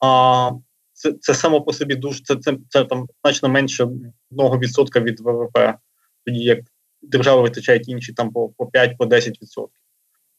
А 0.00 0.50
це 1.00 1.12
це 1.20 1.34
само 1.34 1.60
по 1.60 1.72
собі 1.72 1.94
дуже 1.94 2.22
це 2.22 2.36
це, 2.36 2.56
це 2.68 2.84
там 2.84 3.06
значно 3.24 3.48
менше 3.48 3.88
1% 4.32 5.02
від 5.02 5.20
ВВП, 5.20 5.58
тоді 6.26 6.38
як 6.38 6.58
держава 7.02 7.42
витрачає 7.42 7.80
інші 7.86 8.12
там 8.12 8.30
по 8.32 8.48
по 8.48 8.64
5-10%. 8.64 9.66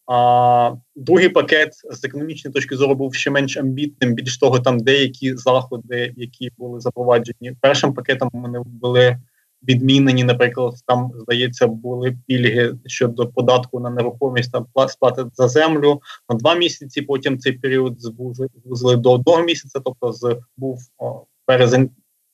А 0.08 0.76
другий 0.96 1.30
пакет 1.30 1.74
з 1.92 2.04
економічної 2.04 2.54
точки 2.54 2.76
зору 2.76 2.96
був 2.96 3.16
ще 3.16 3.30
менш 3.32 3.58
амбітним. 3.58 4.14
Більш 4.14 4.38
того, 4.38 4.60
там 4.60 4.80
деякі 4.80 5.36
заходи, 5.36 6.14
які 6.18 6.52
були 6.58 6.80
запроваджені 6.80 7.54
першим 7.62 7.94
пакетом, 7.94 8.30
вони 8.34 8.60
були 8.66 9.18
відмінені. 9.68 10.24
Наприклад, 10.24 10.74
там 10.88 11.12
здається, 11.16 11.68
були 11.68 12.18
пільги 12.28 12.76
щодо 12.86 13.28
податку 13.28 13.80
на 13.80 13.90
нерухомість 13.90 14.52
та 14.52 14.88
сплати 14.88 15.26
за 15.34 15.48
землю 15.48 16.02
на 16.30 16.36
два 16.36 16.56
місяці. 16.56 17.02
Потім 17.02 17.40
цей 17.40 17.54
період 17.54 18.02
звузили 18.02 18.96
до 18.98 19.12
одного 19.12 19.44
місяця. 19.44 19.80
Тобто, 19.86 20.12
з 20.12 20.40
був 20.58 20.80
о, 20.98 21.26
березень, 21.48 21.90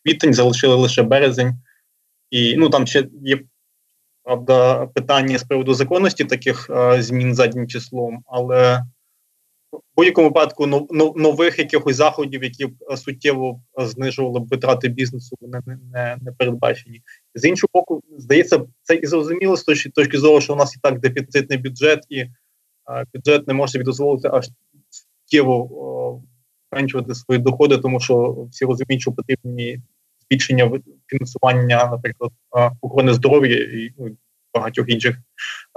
квітень, 0.05 0.33
залишили 0.33 0.75
лише 0.75 1.03
березень, 1.03 1.55
і 2.29 2.55
ну 2.55 2.69
там 2.69 2.87
ще 2.87 3.07
є 3.21 3.39
правда, 4.23 4.85
питання 4.85 5.37
з 5.37 5.43
приводу 5.43 5.73
законності 5.73 6.25
таких 6.25 6.69
а, 6.69 7.01
змін 7.01 7.35
заднім 7.35 7.67
числом, 7.67 8.23
але 8.25 8.83
будь-якому 9.97 10.27
випадку 10.27 10.67
нових 11.15 11.59
якихось 11.59 11.95
заходів, 11.95 12.43
які 12.43 12.65
б 12.65 12.71
суттєво 12.97 13.61
знижували 13.77 14.39
б 14.39 14.47
витрати 14.47 14.87
бізнесу, 14.87 15.35
вони 15.41 15.61
не, 15.65 15.79
не, 15.93 16.17
не 16.21 16.31
передбачені. 16.31 17.01
З 17.35 17.45
іншого 17.45 17.69
боку, 17.73 18.01
здається, 18.17 18.61
це 18.83 18.95
і 18.95 19.05
зрозуміло 19.05 19.57
з 19.57 19.63
точки, 19.63 19.89
точки 19.89 20.17
зору, 20.17 20.41
що 20.41 20.53
у 20.53 20.55
нас 20.55 20.75
і 20.75 20.79
так 20.79 20.99
дефіцитний 20.99 21.57
бюджет, 21.59 22.05
і 22.09 22.25
а, 22.85 23.03
бюджет 23.13 23.47
не 23.47 23.53
може 23.53 23.71
собі 23.71 23.83
дозволити 23.83 24.27
аж 24.27 24.49
суттєво 24.89 26.23
зменшувати 26.71 27.15
свої 27.15 27.41
доходи, 27.41 27.77
тому 27.77 27.99
що 27.99 28.47
всі 28.51 28.65
розуміють, 28.65 29.01
що 29.01 29.11
потрібні 29.11 29.81
збільшення 30.21 30.71
фінансування, 31.07 31.87
наприклад, 31.91 32.31
охорони 32.81 33.13
здоров'я 33.13 33.55
і 33.55 33.93
ну, 33.97 34.17
багатьох 34.53 34.89
інших 34.89 35.17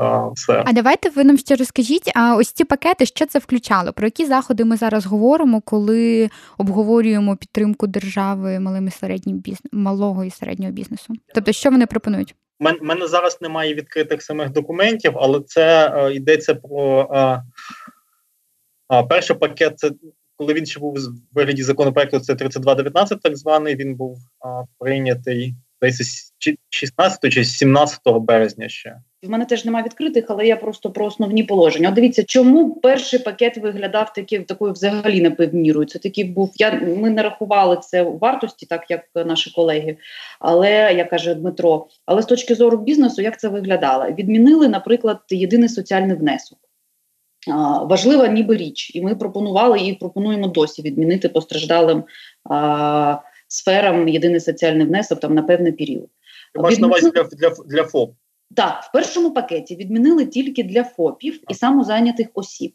а. 0.00 0.33
А 0.49 0.73
давайте 0.73 1.11
ви 1.11 1.25
нам 1.25 1.38
ще 1.38 1.57
розкажіть, 1.57 2.11
а 2.14 2.37
ось 2.37 2.52
ці 2.52 2.64
пакети, 2.64 3.07
що 3.07 3.26
це 3.26 3.38
включало? 3.38 3.92
Про 3.92 4.07
які 4.07 4.26
заходи 4.26 4.64
ми 4.64 4.76
зараз 4.76 5.07
говоримо, 5.07 5.61
коли 5.61 6.30
обговорюємо 6.59 7.37
підтримку 7.37 7.87
держави 7.87 8.61
малим 8.61 8.88
і 8.88 8.90
середнім 8.90 9.37
бізнес, 9.37 9.73
малого 9.73 10.25
і 10.25 10.30
середнього 10.30 10.73
бізнесу? 10.73 11.14
Тобто, 11.35 11.52
що 11.52 11.71
вони 11.71 11.87
пропонують? 11.87 12.35
У 12.61 12.85
мене 12.85 13.07
зараз 13.07 13.38
немає 13.40 13.75
відкритих 13.75 14.23
самих 14.23 14.50
документів, 14.50 15.12
але 15.16 15.40
це 15.40 15.92
е, 15.95 16.14
йдеться 16.14 16.54
про 16.54 17.09
е, 17.12 17.42
е, 18.92 19.02
перший 19.02 19.37
пакет. 19.37 19.78
Це 19.78 19.90
коли 20.37 20.54
він 20.54 20.66
ще 20.66 20.80
був 20.80 20.95
в 20.95 21.35
вигляді 21.35 21.62
законопроекту, 21.62 22.21
це 22.21 22.35
3219, 22.35 23.21
так 23.21 23.37
званий. 23.37 23.76
Він 23.76 23.95
був 23.95 24.19
прийнятий 24.78 25.54
десь 25.83 26.33
16 26.71 27.33
чи 27.33 27.45
17 27.45 28.00
березня. 28.07 28.69
Ще 28.69 28.97
в 29.23 29.31
мене 29.31 29.45
теж 29.45 29.65
немає 29.65 29.85
відкритих, 29.85 30.25
але 30.29 30.47
я 30.47 30.57
просто 30.57 30.91
про 30.91 31.07
основні 31.07 31.45
положення. 31.45 31.89
От 31.89 31.95
Дивіться, 31.95 32.25
чому 32.25 32.75
перший 32.75 33.19
пакет 33.19 33.59
виглядав 33.59 34.12
такі 34.12 34.39
такою 34.39 34.73
взагалі 34.73 35.21
непевнірою. 35.21 35.87
Це 35.87 35.99
такий 35.99 36.25
був. 36.25 36.53
Я 36.55 36.73
ми 36.73 37.11
не 37.11 37.23
рахували 37.23 37.79
це 37.83 38.03
у 38.03 38.19
вартості, 38.19 38.67
так 38.67 38.91
як 38.91 39.00
наші 39.15 39.50
колеги. 39.50 39.97
Але 40.39 40.95
як 40.95 41.11
каже 41.11 41.35
Дмитро, 41.35 41.87
але 42.07 42.23
з 42.23 42.27
точки 42.27 42.55
зору 42.55 42.79
бізнесу, 42.79 43.23
як 43.23 43.41
це 43.41 43.49
виглядало? 43.49 44.07
Відмінили, 44.07 44.69
наприклад, 44.69 45.19
єдиний 45.31 45.69
соціальний 45.69 46.17
внесок 46.17 46.59
важлива 47.83 48.27
ніби 48.27 48.57
річ, 48.57 48.93
і 48.95 49.03
ми 49.03 49.15
пропонували 49.15 49.81
і 49.81 49.95
пропонуємо 49.95 50.49
досі 50.49 50.83
відмінити 50.83 51.29
постраждалим 51.29 52.05
а, 52.50 53.19
сферам 53.49 54.09
єдиний 54.09 54.41
соціальний 54.41 54.87
внесок 54.87 55.21
там 55.21 55.35
на 55.35 55.43
певний 55.43 55.73
період. 55.73 56.09
Маєш 56.55 56.79
на 56.79 56.87
увазі 56.87 57.11
для, 57.11 57.23
для, 57.23 57.50
для 57.67 57.85
ФОП? 57.85 58.12
Так, 58.57 58.85
в 58.85 58.92
першому 58.92 59.30
пакеті 59.30 59.76
відмінили 59.76 60.26
тільки 60.26 60.62
для 60.62 60.85
ФОПів 60.85 61.40
і 61.49 61.54
самозайнятих 61.54 62.28
осіб. 62.35 62.75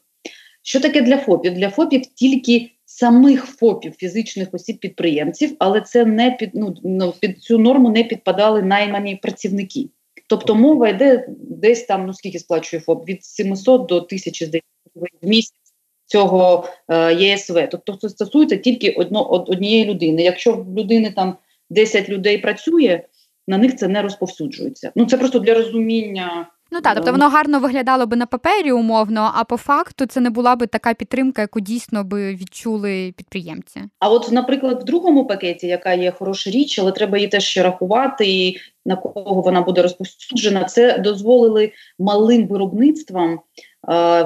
Що 0.62 0.80
таке 0.80 1.02
для 1.02 1.18
ФОПів? 1.18 1.54
Для 1.54 1.70
ФОПів 1.70 2.02
тільки 2.06 2.72
самих 2.86 3.46
ФОПів, 3.46 3.94
фізичних 3.98 4.54
осіб-підприємців, 4.54 5.56
але 5.60 5.82
це 5.82 6.06
не 6.06 6.32
під 6.32 6.52
ну 6.84 7.14
під 7.20 7.44
цю 7.44 7.58
норму 7.60 7.90
не 7.90 8.04
підпадали 8.04 8.62
наймані 8.62 9.16
працівники. 9.16 9.90
Тобто 10.30 10.56
мова 10.56 10.90
йде 10.90 11.28
десь 11.40 11.84
там, 11.84 12.06
ну 12.06 12.14
скільки 12.14 12.40
сплачує 12.40 12.82
ФОП, 12.82 13.10
від 13.10 13.26
700 13.26 13.86
до 13.86 13.96
1000 13.96 14.46
здається, 14.46 14.70
в 15.22 15.28
місяць 15.28 15.56
цього 16.06 16.68
е, 16.88 17.14
ЄСВ. 17.14 17.68
Тобто 17.72 17.96
це 17.96 18.10
стосується 18.10 18.58
тільки 18.58 18.92
одно, 18.92 19.30
однієї 19.30 19.86
людини. 19.86 20.24
Якщо 20.24 20.54
в 20.54 20.78
людини 20.78 21.12
там 21.16 21.36
10 21.70 22.10
людей 22.10 22.38
працює, 22.38 23.02
на 23.48 23.58
них 23.58 23.76
це 23.76 23.88
не 23.88 24.02
розповсюджується. 24.02 24.92
Ну 24.96 25.06
це 25.06 25.18
просто 25.18 25.40
для 25.40 25.54
розуміння. 25.54 26.48
Ну 26.72 26.82
так, 26.82 26.96
тобто 26.96 27.12
воно 27.12 27.30
гарно 27.30 27.60
виглядало 27.60 28.06
би 28.06 28.18
на 28.18 28.26
папері 28.26 28.72
умовно, 28.72 29.32
а 29.36 29.44
по 29.44 29.58
факту 29.58 30.06
це 30.06 30.22
не 30.22 30.30
була 30.30 30.56
би 30.56 30.68
така 30.68 30.94
підтримка, 30.94 31.42
яку 31.42 31.60
дійсно 31.60 32.04
би 32.04 32.36
відчули 32.36 33.14
підприємці. 33.18 33.82
А 34.00 34.10
от, 34.10 34.32
наприклад, 34.32 34.82
в 34.82 34.86
другому 34.86 35.28
пакеті, 35.28 35.68
яка 35.68 35.94
є 35.94 36.12
хороша 36.12 36.50
річ, 36.50 36.80
але 36.80 36.92
треба 36.92 37.18
її 37.18 37.28
теж 37.28 37.44
ще 37.44 37.64
рахувати, 37.64 38.26
і 38.28 38.58
на 38.86 38.96
кого 38.96 39.42
вона 39.42 39.62
буде 39.62 39.82
розповсюджена, 39.82 40.64
це 40.64 40.98
дозволили 40.98 41.72
малим 42.00 42.48
виробництвам 42.48 43.40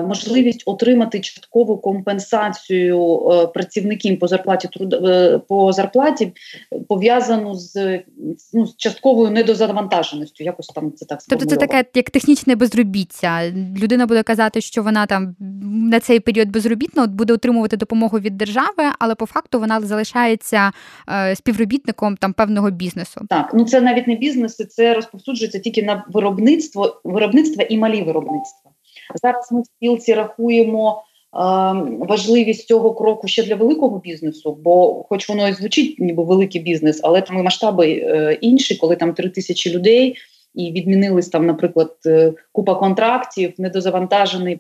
можливість 0.08 0.64
отримати 0.66 1.20
часткову 1.20 1.78
компенсацію 1.78 3.30
е, 3.32 3.48
працівників 3.48 4.20
по 4.20 4.28
зарплаті 4.28 4.70
е, 4.94 5.40
по 5.48 5.74
зарплаті 5.74 6.32
пов'язану 6.88 7.56
з 7.56 8.00
ну, 8.54 8.66
з 8.66 8.76
частковою 8.78 9.32
недозавантаженістю. 9.32 10.44
Якось 10.44 10.68
там 10.68 10.92
це 10.96 11.06
так 11.06 11.20
Тобто 11.30 11.46
це 11.46 11.56
таке 11.56 11.86
як 11.94 12.10
технічне 12.10 12.56
безробіття. 12.56 13.52
Людина 13.82 14.06
буде 14.06 14.24
казати, 14.24 14.62
що 14.62 14.84
вона 14.84 15.06
там 15.06 15.36
на 15.90 16.00
цей 16.00 16.20
період 16.20 16.50
безробітна 16.50 17.08
буде 17.08 17.34
отримувати 17.34 17.78
допомогу 17.78 18.20
від 18.20 18.38
держави, 18.38 18.84
але 19.00 19.16
по 19.16 19.26
факту 19.26 19.60
вона 19.60 19.82
залишається 19.82 20.72
співробітником 21.36 22.18
там 22.18 22.34
певного 22.34 22.72
бізнесу. 22.72 23.22
Так, 23.30 23.52
ну 23.54 23.66
це 23.66 23.82
навіть 23.82 24.08
не 24.08 24.16
бізнес, 24.16 24.56
це 24.56 24.94
розповсюджується 24.94 25.60
тільки 25.60 25.84
на 25.84 26.06
виробництво, 26.10 27.02
виробництво 27.04 27.64
і 27.70 27.78
малі 27.78 28.02
виробництва. 28.02 28.72
Зараз 29.16 29.52
ми 29.52 29.62
в 29.62 29.66
спілці 29.66 30.14
рахуємо. 30.14 31.04
Важливість 32.00 32.68
цього 32.68 32.94
кроку 32.94 33.28
ще 33.28 33.44
для 33.44 33.56
великого 33.56 34.00
бізнесу, 34.00 34.58
бо, 34.62 35.04
хоч 35.10 35.30
воно 35.30 35.48
і 35.48 35.54
звучить, 35.54 36.00
ніби 36.00 36.24
великий 36.24 36.62
бізнес, 36.62 37.02
але 37.04 37.22
там 37.22 37.38
і 37.38 37.42
масштаби 37.42 37.92
е, 37.92 38.38
інші, 38.42 38.76
коли 38.76 38.96
там 38.96 39.14
три 39.14 39.30
тисячі 39.30 39.72
людей 39.72 40.16
і 40.56 40.72
відмінились 40.72 41.30
там, 41.30 41.46
наприклад, 41.46 41.96
е, 42.06 42.34
купа 42.52 42.76
контрактів, 42.76 43.54
недозавантажений 43.58 44.60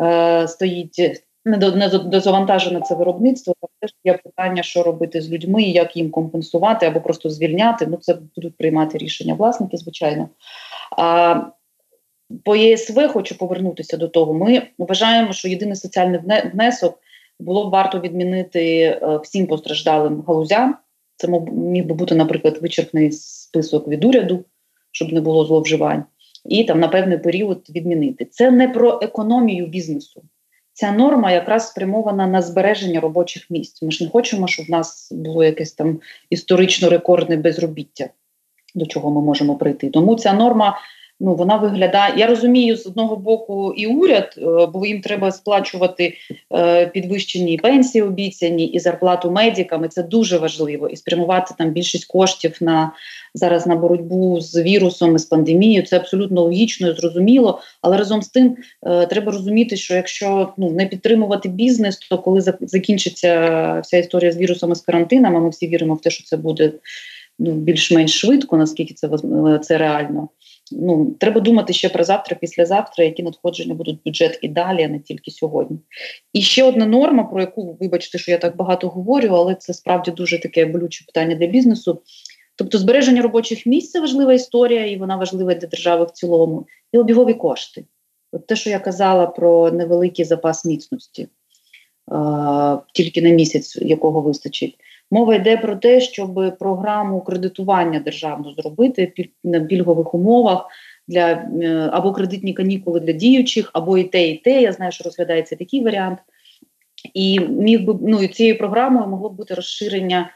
е, 0.00 0.48
стоїть 0.48 1.00
недозавантажене 1.44 2.80
це 2.80 2.94
виробництво. 2.94 3.54
Там 3.60 3.70
теж 3.80 3.90
є 4.04 4.12
питання, 4.12 4.62
що 4.62 4.82
робити 4.82 5.20
з 5.20 5.30
людьми, 5.30 5.62
як 5.62 5.96
їм 5.96 6.10
компенсувати 6.10 6.86
або 6.86 7.00
просто 7.00 7.30
звільняти. 7.30 7.86
Ну 7.86 7.96
це 7.96 8.18
будуть 8.36 8.56
приймати 8.56 8.98
рішення 8.98 9.34
власники, 9.34 9.76
звичайно. 9.76 10.28
По 12.44 12.56
ЄСВ 12.56 13.08
хочу 13.08 13.38
повернутися 13.38 13.96
до 13.96 14.08
того. 14.08 14.34
Ми 14.34 14.62
вважаємо, 14.78 15.32
що 15.32 15.48
єдиний 15.48 15.76
соціальний 15.76 16.20
внесок 16.52 16.98
було 17.40 17.66
б 17.66 17.70
варто 17.70 18.00
відмінити 18.00 18.80
е, 18.80 19.20
всім 19.22 19.46
постраждалим 19.46 20.24
галузям. 20.26 20.76
Це 21.16 21.28
міг 21.52 21.86
би 21.86 21.94
бути, 21.94 22.14
наприклад, 22.14 22.58
вичерпний 22.62 23.12
список 23.12 23.88
від 23.88 24.04
уряду, 24.04 24.44
щоб 24.92 25.12
не 25.12 25.20
було 25.20 25.44
зловживань, 25.44 26.04
і 26.44 26.64
там 26.64 26.80
на 26.80 26.88
певний 26.88 27.18
період 27.18 27.66
відмінити. 27.70 28.24
Це 28.24 28.50
не 28.50 28.68
про 28.68 28.98
економію 29.02 29.66
бізнесу. 29.66 30.22
Ця 30.72 30.92
норма 30.92 31.32
якраз 31.32 31.68
спрямована 31.68 32.26
на 32.26 32.42
збереження 32.42 33.00
робочих 33.00 33.50
місць. 33.50 33.82
Ми 33.82 33.90
ж 33.90 34.04
не 34.04 34.10
хочемо, 34.10 34.48
щоб 34.48 34.66
в 34.66 34.70
нас 34.70 35.12
було 35.12 35.44
якесь 35.44 35.72
там 35.72 36.00
історично 36.30 36.90
рекордне 36.90 37.36
безробіття. 37.36 38.08
до 38.74 38.86
чого 38.86 39.10
ми 39.10 39.20
можемо 39.20 39.56
прийти. 39.56 39.90
Тому 39.90 40.14
ця 40.14 40.32
норма 40.32 40.78
ну 41.20 41.34
вона 41.34 41.56
виглядає. 41.56 42.14
Я 42.16 42.26
розумію 42.26 42.76
з 42.76 42.86
одного 42.86 43.16
боку 43.16 43.74
і 43.76 43.86
уряд, 43.86 44.34
е, 44.38 44.66
бо 44.72 44.86
їм 44.86 45.00
треба 45.00 45.32
сплачувати 45.32 46.14
е, 46.54 46.86
підвищені 46.86 47.58
пенсії, 47.58 48.02
обіцяні 48.02 48.66
і 48.66 48.78
зарплату 48.78 49.30
медикам. 49.30 49.84
і 49.84 49.88
Це 49.88 50.02
дуже 50.02 50.38
важливо 50.38 50.88
і 50.88 50.96
спрямувати 50.96 51.54
там 51.58 51.70
більшість 51.70 52.06
коштів 52.06 52.56
на 52.60 52.92
зараз 53.34 53.66
на 53.66 53.76
боротьбу 53.76 54.40
з 54.40 54.62
вірусом 54.62 55.16
і 55.16 55.18
з 55.18 55.24
пандемією. 55.24 55.82
Це 55.82 55.96
абсолютно 55.96 56.42
логічно 56.42 56.88
і 56.88 56.94
зрозуміло. 56.94 57.60
Але 57.82 57.96
разом 57.96 58.22
з 58.22 58.28
тим 58.28 58.56
е, 58.86 59.06
треба 59.06 59.32
розуміти, 59.32 59.76
що 59.76 59.94
якщо 59.94 60.52
ну 60.56 60.70
не 60.70 60.86
підтримувати 60.86 61.48
бізнес, 61.48 61.98
то 61.98 62.18
коли 62.18 62.40
закінчиться 62.60 63.80
вся 63.84 63.96
історія 63.96 64.32
з 64.32 64.36
вірусом 64.36 64.72
і 64.72 64.74
з 64.74 64.80
карантином, 64.80 65.36
а 65.36 65.40
ми 65.40 65.48
всі 65.48 65.68
віримо 65.68 65.94
в 65.94 66.00
те, 66.00 66.10
що 66.10 66.24
це 66.24 66.36
буде 66.36 66.72
ну 67.38 67.52
більш-менш 67.52 68.20
швидко, 68.20 68.56
наскільки 68.56 68.94
це 68.94 69.08
це 69.62 69.78
реально 69.78 70.28
ну 70.72 71.14
треба 71.20 71.40
думати 71.40 71.72
ще 71.72 71.88
про 71.88 72.04
завтра, 72.04 72.36
післязавтра, 72.36 73.04
які 73.04 73.22
надходження 73.22 73.74
будуть 73.74 73.98
бюджет 74.06 74.38
і 74.42 74.48
далі, 74.48 74.82
а 74.82 74.88
не 74.88 74.98
тільки 74.98 75.30
сьогодні. 75.30 75.78
І 76.32 76.42
ще 76.42 76.64
одна 76.64 76.86
норма, 76.86 77.24
про 77.24 77.40
яку 77.40 77.76
вибачте, 77.80 78.18
що 78.18 78.30
я 78.30 78.38
так 78.38 78.56
багато 78.56 78.88
говорю, 78.88 79.28
але 79.28 79.54
це 79.54 79.74
справді 79.74 80.10
дуже 80.10 80.40
таке 80.40 80.66
болюче 80.66 81.04
питання 81.04 81.34
для 81.34 81.46
бізнесу. 81.46 82.02
Тобто, 82.56 82.78
збереження 82.78 83.22
робочих 83.22 83.66
місць 83.66 83.90
це 83.90 84.00
важлива 84.00 84.32
історія, 84.32 84.86
і 84.86 84.96
вона 84.96 85.16
важлива 85.16 85.54
для 85.54 85.68
держави 85.68 86.04
в 86.04 86.10
цілому, 86.10 86.66
і 86.92 86.98
обігові 86.98 87.34
кошти. 87.34 87.84
От 88.32 88.46
те, 88.46 88.56
що 88.56 88.70
я 88.70 88.78
казала 88.78 89.26
про 89.26 89.70
невеликий 89.70 90.24
запас 90.24 90.64
міцності, 90.64 91.28
тільки 92.94 93.22
на 93.22 93.30
місяць 93.30 93.76
якого 93.76 94.20
вистачить. 94.20 94.76
Мова 95.10 95.34
йде 95.34 95.56
про 95.56 95.76
те, 95.76 96.00
щоб 96.00 96.58
програму 96.58 97.20
кредитування 97.20 98.00
державну 98.00 98.52
зробити 98.52 99.12
на 99.44 99.60
пільгових 99.60 100.14
умовах 100.14 100.66
для 101.08 101.30
е, 101.62 101.90
або 101.92 102.12
кредитні 102.12 102.54
канікули 102.54 103.00
для 103.00 103.12
діючих, 103.12 103.70
або 103.72 103.98
і 103.98 104.04
те, 104.04 104.28
і 104.28 104.38
те. 104.38 104.62
Я 104.62 104.72
знаю, 104.72 104.92
що 104.92 105.04
розглядається 105.04 105.56
такий 105.56 105.84
варіант. 105.84 106.18
І 107.14 107.40
міг 107.40 107.84
би 107.84 107.96
ну 108.02 108.22
і 108.22 108.28
цією 108.28 108.58
програмою 108.58 109.06
могло 109.06 109.30
б 109.30 109.36
бути 109.36 109.54
розширення 109.54 110.30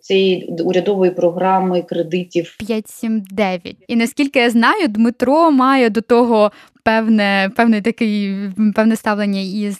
цієї 0.00 0.56
урядової 0.64 1.10
програми 1.10 1.82
кредитів 1.82 2.56
579. 2.58 3.76
І 3.88 3.96
наскільки 3.96 4.38
я 4.38 4.50
знаю, 4.50 4.88
Дмитро 4.88 5.50
має 5.50 5.90
до 5.90 6.00
того 6.00 6.52
певне 6.82 7.50
певне 7.56 7.82
такий 7.82 8.34
певне 8.74 8.96
ставлення. 8.96 9.40
І 9.40 9.72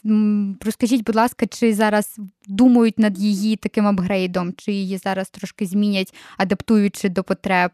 розкажіть, 0.64 1.04
будь 1.04 1.16
ласка, 1.16 1.46
чи 1.46 1.74
зараз 1.74 2.16
думають 2.48 2.98
над 2.98 3.18
її 3.18 3.56
таким 3.56 3.86
апгрейдом, 3.86 4.52
чи 4.56 4.72
її 4.72 4.98
зараз 4.98 5.30
трошки 5.30 5.66
змінять, 5.66 6.14
адаптуючи 6.38 7.08
до 7.08 7.24
потреб 7.24 7.70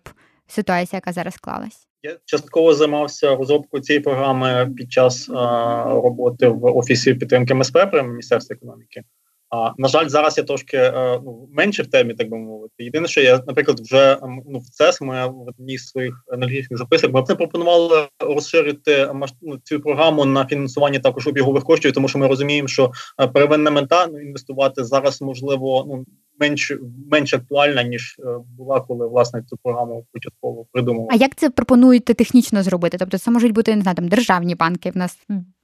ситуації, 0.47 0.97
яка 0.97 1.13
зараз 1.13 1.35
склалась? 1.35 1.87
Я 2.03 2.17
частково 2.25 2.75
займався 2.75 3.37
розробкою 3.37 3.83
цієї 3.83 4.03
програми 4.03 4.75
під 4.77 4.93
час 4.93 5.31
а, 5.31 5.85
роботи 5.85 6.49
в 6.49 6.65
офісі 6.65 7.15
підтримки 7.15 7.55
МСП 7.55 7.79
при 7.91 8.03
Міністерстві 8.03 8.55
економіки. 8.55 9.03
А 9.51 9.73
на 9.79 9.89
жаль, 9.89 10.09
зараз 10.09 10.39
я 10.39 10.45
трошки 10.45 10.93
ну, 11.25 11.49
менше 11.53 11.83
в 11.83 11.87
темі, 11.87 12.15
так 12.15 12.31
би 12.31 12.39
мовити. 12.39 12.85
Єдине, 12.85 13.09
що 13.09 13.21
я, 13.21 13.43
наприклад, 13.47 13.81
вже 13.81 14.19
ну, 14.23 14.59
в 14.59 14.71
ЦЕС 14.71 15.01
ми 15.01 15.27
в 15.27 15.49
одній 15.49 15.79
з 15.79 15.89
своїх 15.89 16.25
аналітичних 16.33 16.79
записок 16.79 17.13
ми 17.13 17.23
пропонували 17.23 18.09
розширити 18.21 19.13
ну, 19.43 19.59
цю 19.65 19.81
програму 19.81 20.25
на 20.25 20.47
фінансування 20.47 20.99
також 20.99 21.27
обігових 21.27 21.65
коштів, 21.65 21.93
тому 21.93 22.09
що 22.09 22.19
ми 22.19 22.27
розуміємо, 22.27 22.69
що 22.69 22.93
е, 23.21 23.27
первинна 23.27 23.71
мета 23.71 24.07
ну, 24.07 24.21
інвестувати 24.21 24.85
зараз 24.85 25.23
можливо 25.23 25.85
ну 25.89 26.05
менш 26.41 26.73
менш 27.11 27.35
актуальна 27.35 27.83
ніж 27.83 28.17
е, 28.19 28.23
була, 28.57 28.81
коли 28.81 29.09
власне 29.09 29.43
цю 29.43 29.57
програму 29.63 30.07
початково 30.13 30.67
придумали. 30.73 31.09
А 31.11 31.17
як 31.17 31.35
це 31.37 31.51
пропонуєте 31.51 32.15
технічно 32.15 32.63
зробити? 32.63 32.99
Тобто, 32.99 33.19
це 33.19 33.31
можуть 33.31 33.53
бути 33.53 33.77
не 33.77 33.83
знаю, 33.83 33.97
там 33.97 34.09
державні 34.09 34.55
банки. 34.55 34.91
В 34.91 34.97
нас 34.97 35.19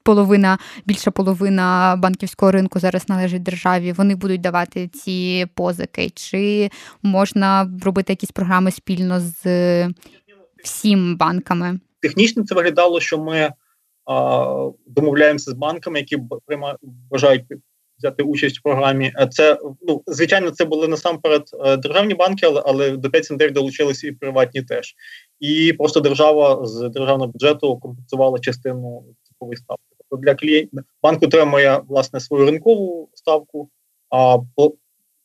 половина, 0.06 0.58
більша 0.84 1.10
половина 1.10 1.96
банківського 1.98 2.52
ринку 2.52 2.80
зараз 2.80 3.08
належить 3.08 3.42
державі. 3.42 3.92
Вони 3.92 4.14
будуть 4.14 4.40
давати 4.40 4.88
ці 4.88 5.46
позики, 5.54 6.10
чи 6.10 6.70
можна 7.02 7.70
робити 7.82 8.12
якісь 8.12 8.30
програми 8.30 8.70
спільно 8.70 9.20
з 9.20 9.42
всім 10.64 11.16
банками? 11.16 11.80
Технічно 12.00 12.44
це 12.44 12.54
виглядало, 12.54 13.00
що 13.00 13.18
ми 13.18 13.52
домовляємося 14.86 15.50
з 15.50 15.54
банками, 15.54 15.98
які 15.98 16.18
бажають 17.10 17.44
взяти 17.98 18.22
участь 18.22 18.58
в 18.58 18.62
програмі. 18.62 19.12
Це 19.30 19.58
ну 19.82 20.02
звичайно, 20.06 20.50
це 20.50 20.64
були 20.64 20.88
насамперед 20.88 21.42
е, 21.64 21.76
державні 21.76 22.14
банки, 22.14 22.46
але 22.46 22.62
але 22.66 22.90
до 22.90 23.10
579 23.10 23.54
долучилися 23.54 24.08
і 24.08 24.12
приватні 24.12 24.62
теж. 24.62 24.94
І 25.40 25.72
просто 25.72 26.00
держава 26.00 26.66
з 26.66 26.88
державного 26.88 27.32
бюджету 27.32 27.78
компенсувала 27.78 28.38
частину 28.38 29.04
ціпової 29.28 29.56
ставки. 29.56 29.95
Тобто 30.10 30.24
для 30.24 30.34
клієнтів 30.34 30.84
банк 31.02 31.22
отримує 31.22 31.80
власне 31.88 32.20
свою 32.20 32.46
ринкову 32.46 33.08
ставку, 33.14 33.68
а 34.10 34.38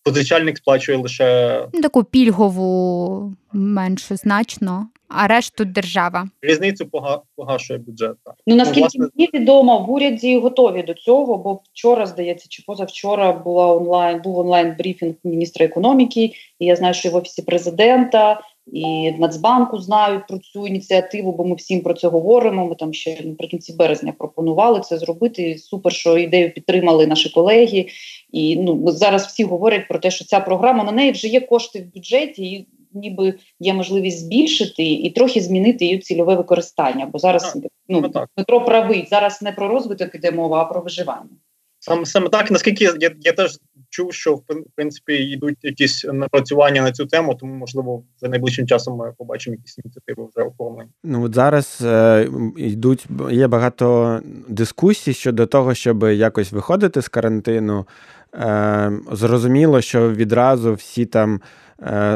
позичальник 0.04 0.58
сплачує 0.58 0.98
лише 0.98 1.68
ну, 1.74 1.82
таку 1.82 2.04
пільгову 2.04 3.34
меншу 3.54 4.16
значно 4.16 4.88
а 5.16 5.28
решту 5.28 5.66
держава. 5.66 6.30
Різницю 6.42 6.90
погашує 7.36 7.80
бюджет. 7.80 8.16
Ну 8.48 8.56
наскільки 8.56 8.80
власне... 8.80 9.08
мені 9.16 9.30
відомо, 9.34 9.80
в 9.80 9.92
уряді 9.92 10.38
готові 10.38 10.84
до 10.84 10.94
цього, 10.94 11.38
бо 11.38 11.60
вчора 11.74 12.06
здається, 12.06 12.46
чи 12.50 12.64
позавчора 12.68 13.34
була 13.34 13.76
онлайн 13.76 14.22
був 14.22 14.38
онлайн 14.38 14.76
брифінг 14.78 15.14
міністра 15.24 15.66
економіки. 15.66 16.34
І 16.60 16.66
я 16.66 16.76
знаю, 16.76 16.94
що 16.94 17.10
в 17.10 17.16
офісі 17.16 17.42
президента 17.42 18.42
і 18.72 19.12
Нацбанку 19.12 19.78
знають 19.78 20.28
про 20.28 20.38
цю 20.38 20.68
ініціативу, 20.68 21.32
бо 21.32 21.46
ми 21.46 21.56
всім 21.56 21.82
про 21.82 21.94
це 21.94 22.08
говоримо. 22.08 22.66
Ми 22.66 22.76
там 22.76 22.94
ще 22.94 23.24
наприкінці 23.24 23.74
березня 23.74 24.14
пропонували 24.18 24.80
це 24.80 24.98
зробити. 24.98 25.58
Супер, 25.58 25.94
що 25.94 26.18
ідею 26.18 26.54
підтримали 26.54 27.08
наші 27.08 27.30
колеги. 27.30 27.88
І 28.32 28.56
ну 28.56 28.92
зараз 28.92 29.26
всі 29.26 29.44
говорять 29.44 29.88
про 29.88 30.00
те, 30.00 30.12
що 30.12 30.26
ця 30.26 30.40
програма 30.40 30.84
на 30.84 30.92
неї 30.92 31.12
вже 31.12 31.28
є 31.28 31.42
кошти 31.42 31.80
в 31.82 31.96
бюджеті. 31.96 32.44
і 32.44 32.68
ніби 32.94 33.34
є 33.60 33.74
можливість 33.74 34.20
збільшити 34.20 34.84
і 34.84 35.10
трохи 35.10 35.42
змінити 35.42 35.86
її 35.86 36.00
цільове 36.00 36.36
використання. 36.36 37.06
Бо 37.06 37.20
зараз 37.20 37.58
ну, 37.90 38.02
ну 38.02 38.28
Петро 38.36 38.66
правий 38.66 39.08
зараз 39.10 39.42
не 39.42 39.52
про 39.52 39.68
розвиток 39.68 40.16
іде 40.16 40.32
мова, 40.32 40.62
а 40.62 40.66
про 40.66 40.82
виживання. 40.82 41.30
Саме 41.80 42.06
саме 42.06 42.30
так, 42.30 42.52
наскільки 42.52 42.84
я 42.84 43.12
я 43.22 43.34
теж 43.34 43.58
чув, 43.92 44.14
що 44.14 44.36
в 44.36 44.44
принципі 44.76 45.14
йдуть 45.14 45.58
якісь 45.62 46.04
напрацювання 46.04 46.82
на 46.82 46.92
цю 46.92 47.06
тему, 47.06 47.36
тому 47.36 47.54
можливо 47.54 48.04
за 48.22 48.28
найближчим 48.28 48.68
часом 48.68 48.98
ми 48.98 49.14
побачимо 49.18 49.56
якісь 49.56 49.80
ініціативи 49.86 50.28
вже 50.36 50.48
оформлені. 50.48 50.90
Ну 51.04 51.24
от 51.24 51.36
зараз 51.36 51.80
е, 51.86 52.30
йдуть 52.58 53.06
є 53.32 53.48
багато 53.48 54.20
дискусій 54.48 55.14
щодо 55.14 55.46
того, 55.46 55.74
щоб 55.74 56.04
якось 56.04 56.52
виходити 56.52 57.02
з 57.02 57.08
карантину. 57.08 57.88
Е, 58.36 58.92
Зрозуміло, 59.12 59.82
що 59.82 60.12
відразу 60.12 60.74
всі 60.74 61.06
там 61.06 61.42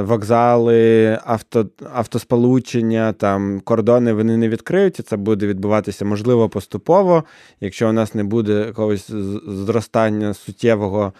вокзали, 0.01 1.19
авто, 1.25 1.69
автосполучення, 1.93 3.13
там 3.13 3.59
кордони 3.59 4.13
вони 4.13 4.37
не 4.37 4.49
відкриються. 4.49 5.03
Це 5.03 5.17
буде 5.17 5.47
відбуватися 5.47 6.05
можливо 6.05 6.49
поступово, 6.49 7.23
якщо 7.59 7.89
у 7.89 7.91
нас 7.91 8.15
не 8.15 8.23
буде 8.23 8.53
якогось 8.53 9.11
зростання 9.47 10.33
суттєвого 10.33 11.13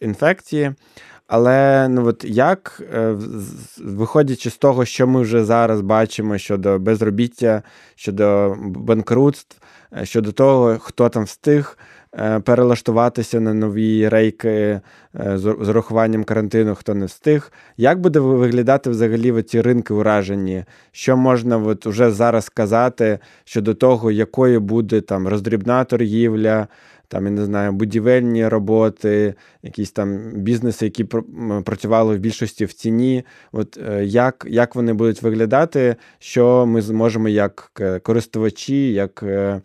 інфекції. 0.00 0.74
Але 1.34 1.88
ну 1.88 2.06
от 2.06 2.24
як, 2.24 2.82
е, 2.94 3.16
виходячи 3.84 4.50
з 4.50 4.56
того, 4.56 4.84
що 4.84 5.06
ми 5.06 5.20
вже 5.20 5.44
зараз 5.44 5.80
бачимо 5.80 6.38
щодо 6.38 6.78
безробіття, 6.78 7.62
щодо 7.94 8.56
банкрутств, 8.58 9.56
е, 9.96 10.04
щодо 10.04 10.32
того, 10.32 10.78
хто 10.78 11.08
там 11.08 11.24
встиг 11.24 11.76
Е, 12.18 12.40
перелаштуватися 12.40 13.40
на 13.40 13.54
нові 13.54 14.08
рейки 14.08 14.80
з 15.14 15.46
урахуванням 15.46 16.24
карантину, 16.24 16.74
хто 16.74 16.94
не 16.94 17.06
встиг. 17.06 17.52
Як 17.76 18.00
буде 18.00 18.20
виглядати 18.20 18.90
взагалі 18.90 19.42
ці 19.42 19.60
ринки 19.60 19.94
уражені? 19.94 20.64
Що 20.90 21.16
можна 21.16 21.58
от 21.58 21.86
уже 21.86 22.10
зараз 22.10 22.44
сказати 22.44 23.18
щодо 23.44 23.74
того, 23.74 24.10
якою 24.10 24.60
буде 24.60 25.00
там 25.00 25.28
роздрібна 25.28 25.84
торгівля? 25.84 26.68
Там, 27.12 27.24
я 27.24 27.30
не 27.30 27.44
знаю, 27.44 27.72
будівельні 27.72 28.48
роботи, 28.48 29.34
якісь 29.62 29.90
там 29.90 30.30
бізнеси, 30.34 30.84
які 30.84 31.04
працювали 31.64 32.16
в 32.16 32.18
більшості 32.18 32.64
в 32.64 32.72
ціні. 32.72 33.24
От 33.52 33.78
е, 33.88 34.04
як 34.04 34.46
як 34.48 34.74
вони 34.74 34.92
будуть 34.92 35.22
виглядати, 35.22 35.96
що 36.18 36.66
ми 36.66 36.82
зможемо 36.82 37.28
як 37.28 37.82
користувачі, 38.02 38.92
як 38.92 39.22
Е, 39.22 39.60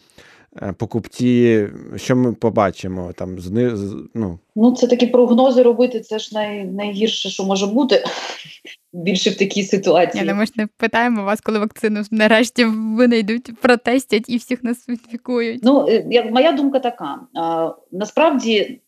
покупці, 0.77 1.67
що 1.95 2.15
ми 2.15 2.33
побачимо 2.33 3.11
там 3.15 3.39
зни, 3.39 3.71
ну. 4.13 4.39
ну 4.55 4.71
це 4.71 4.87
такі 4.87 5.07
прогнози 5.07 5.61
робити. 5.61 5.99
Це 5.99 6.19
ж 6.19 6.29
най, 6.33 6.63
найгірше, 6.63 7.29
що 7.29 7.43
може 7.43 7.67
бути 7.67 8.03
більше 8.93 9.29
в 9.29 9.37
такій 9.37 9.63
ситуації. 9.63 10.25
Я, 10.25 10.33
ми 10.33 10.45
ж 10.45 10.51
не 10.55 10.67
питаємо 10.77 11.23
вас, 11.23 11.41
коли 11.41 11.59
вакцину 11.59 12.03
нарешті 12.11 12.65
винайдуть, 12.97 13.59
протестять 13.61 14.25
і 14.27 14.37
всіх 14.37 14.63
нас 14.63 14.89
інфікують. 14.89 15.59
Ну 15.63 15.87
е, 15.89 16.05
як 16.09 16.31
моя 16.31 16.51
думка 16.51 16.79
така: 16.79 17.19
а, 17.35 17.71
насправді 17.91 18.57
е, 18.59 18.79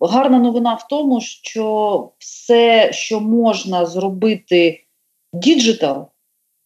гарна 0.00 0.38
новина 0.38 0.74
в 0.74 0.86
тому, 0.88 1.20
що 1.20 2.10
все, 2.18 2.92
що 2.92 3.20
можна 3.20 3.86
зробити 3.86 4.84
digital 5.32 6.08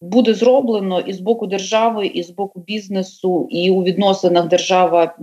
буде 0.01 0.35
зроблено 0.35 1.01
і 1.01 1.13
з 1.13 1.21
боку 1.21 1.47
держави, 1.47 2.07
і 2.07 2.23
з 2.23 2.31
боку 2.31 2.61
бізнесу, 2.61 3.49
і 3.51 3.71
у 3.71 3.83
відносинах 3.83 4.49
держава, 4.49 5.17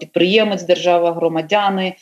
підприємець, 0.00 0.62
держава, 0.62 1.12
громадяни, 1.12 1.94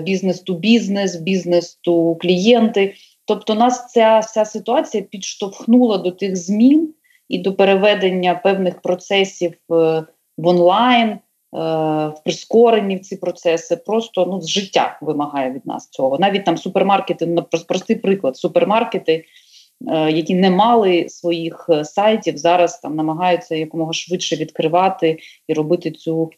бізнес 0.00 0.40
ту 0.40 0.54
бізнес, 0.54 1.16
бізнес 1.16 1.78
ту 1.82 2.18
клієнти. 2.20 2.94
Тобто, 3.24 3.54
нас 3.54 3.92
ця 3.92 4.18
вся 4.18 4.44
ситуація 4.44 5.02
підштовхнула 5.02 5.98
до 5.98 6.10
тих 6.10 6.36
змін 6.36 6.94
і 7.28 7.38
до 7.38 7.52
переведення 7.52 8.34
певних 8.34 8.80
процесів 8.80 9.52
в 9.68 10.06
онлайн. 10.46 11.18
В 11.52 12.14
прискоренні 12.24 12.96
в 12.96 13.00
ці 13.00 13.16
процеси 13.16 13.76
просто 13.76 14.26
ну 14.26 14.40
життя 14.42 14.98
вимагає 15.02 15.52
від 15.52 15.66
нас 15.66 15.88
цього. 15.88 16.18
Навіть 16.18 16.44
там 16.44 16.58
супермаркети, 16.58 17.26
ну 17.26 17.46
простий 17.66 17.96
приклад, 17.96 18.36
супермаркети 18.36 19.12
Е, 19.12 19.39
які 19.88 20.34
не 20.34 20.50
мали 20.50 21.08
своїх 21.08 21.66
е, 21.70 21.84
сайтів, 21.84 22.36
зараз 22.36 22.78
там 22.78 22.96
намагаються 22.96 23.54
якомога 23.54 23.92
швидше 23.92 24.36
відкривати 24.36 25.18
і 25.48 25.54
робити 25.54 25.90
цю 25.90 26.30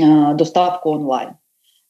е, 0.00 0.34
доставку 0.34 0.90
онлайн. 0.90 1.28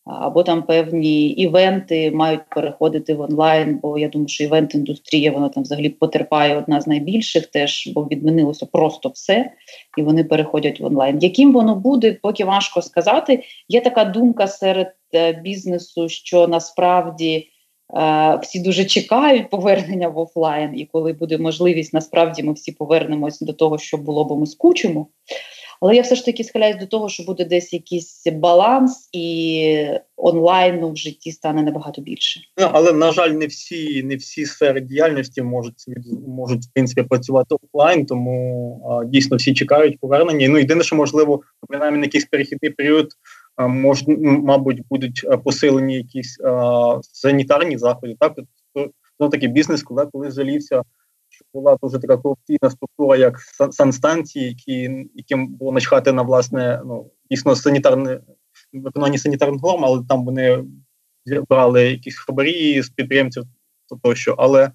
Або 0.05 0.43
там 0.43 0.63
певні 0.63 1.29
івенти 1.29 2.11
мають 2.11 2.41
переходити 2.51 3.15
в 3.15 3.21
онлайн, 3.21 3.79
бо 3.83 3.99
я 3.99 4.09
думаю, 4.09 4.29
що 4.29 4.45
івент-індустрія 4.45 5.33
вона 5.33 5.49
там 5.49 5.63
взагалі 5.63 5.89
потерпає 5.89 6.57
одна 6.57 6.81
з 6.81 6.87
найбільших, 6.87 7.47
теж 7.47 7.89
бо 7.95 8.05
відмінилося 8.05 8.67
просто 8.67 9.09
все, 9.09 9.51
і 9.99 10.03
вони 10.03 10.25
переходять 10.25 10.81
в 10.81 10.85
онлайн. 10.85 11.19
Яким 11.19 11.53
воно 11.53 11.75
буде, 11.75 12.19
поки 12.23 12.45
важко 12.45 12.83
сказати. 12.83 13.43
Є 13.69 13.81
така 13.81 14.05
думка 14.05 14.47
серед 14.47 14.95
бізнесу, 15.43 16.09
що 16.09 16.49
насправді 16.49 17.49
Е, 17.58 17.58
всі 18.43 18.61
дуже 18.61 18.85
чекають 18.85 19.51
повернення 19.51 20.09
в 20.09 20.19
офлайн, 20.19 20.79
і 20.79 20.87
коли 20.87 21.13
буде 21.13 21.39
можливість, 21.39 21.95
насправді 21.95 22.43
ми 22.43 22.53
всі 22.53 22.73
повернемось 22.73 23.41
до 23.41 23.53
того, 23.53 23.79
що 23.79 23.97
було, 23.97 24.25
бо 24.25 24.37
ми 24.37 24.47
скучимо. 24.47 25.07
Але 25.81 25.97
я 25.97 26.03
все 26.03 26.15
ж 26.15 26.25
таки 26.25 26.45
схиляюсь 26.45 26.77
до 26.77 26.87
того, 26.87 27.09
що 27.09 27.23
буде 27.23 27.45
десь 27.45 27.73
якийсь 27.73 28.27
баланс, 28.33 29.09
і 29.13 29.87
онлайну 30.17 30.91
в 30.91 30.97
житті 30.97 31.33
стане 31.33 31.63
набагато 31.63 32.03
більше. 32.03 32.41
Ну, 32.61 32.69
але 32.73 32.93
на 32.93 33.13
жаль, 33.13 33.31
не 33.31 33.47
всі 33.47 34.03
не 34.03 34.17
всі 34.17 34.47
сфери 34.47 34.81
діяльності 34.81 35.43
можуть 35.43 35.85
можуть 36.29 36.65
в 36.65 36.73
принципі 36.75 37.03
працювати 37.03 37.55
офлайн, 37.63 38.07
тому 38.07 38.81
а, 38.91 39.05
дійсно 39.05 39.37
всі 39.37 39.55
чекають 39.55 40.01
повернення. 40.01 40.49
Ну 40.49 40.59
єдине, 40.59 40.83
що 40.83 40.97
можливо, 40.97 41.41
принаймні 41.69 41.99
на 41.99 42.05
якийсь 42.05 42.25
перехідний 42.25 42.71
період 42.71 43.09
мож, 43.59 44.05
мабуть, 44.19 44.83
будуть 44.91 45.27
посилені 45.45 45.97
якісь 45.97 46.41
а, 46.41 47.01
санітарні 47.03 47.79
заходи. 47.79 48.17
Так 48.21 48.35
ну, 49.21 49.29
такий 49.29 49.49
бізнес, 49.49 49.83
коли 49.83 50.07
коли 50.13 50.31
залівся, 50.31 50.83
була 51.59 51.77
дуже 51.83 51.99
така 51.99 52.17
корупційна 52.17 52.71
структура, 52.71 53.17
як 53.17 53.39
санстанції, 53.71 54.49
які 54.49 55.07
яким 55.15 55.49
було 55.49 55.73
начхати 55.73 56.13
на 56.13 56.23
власне 56.23 56.83
ну 56.87 57.11
дійсно 57.31 57.57
санітарне 57.57 58.21
виконання 58.73 59.19
санітарних 59.19 59.63
норм, 59.63 59.85
але 59.85 60.05
там 60.09 60.25
вони 60.25 60.65
брали 61.49 61.91
якісь 61.91 62.19
хабарі 62.19 62.83
з 62.83 62.89
підприємців 62.89 63.45
тощо. 64.03 64.35
Але 64.39 64.71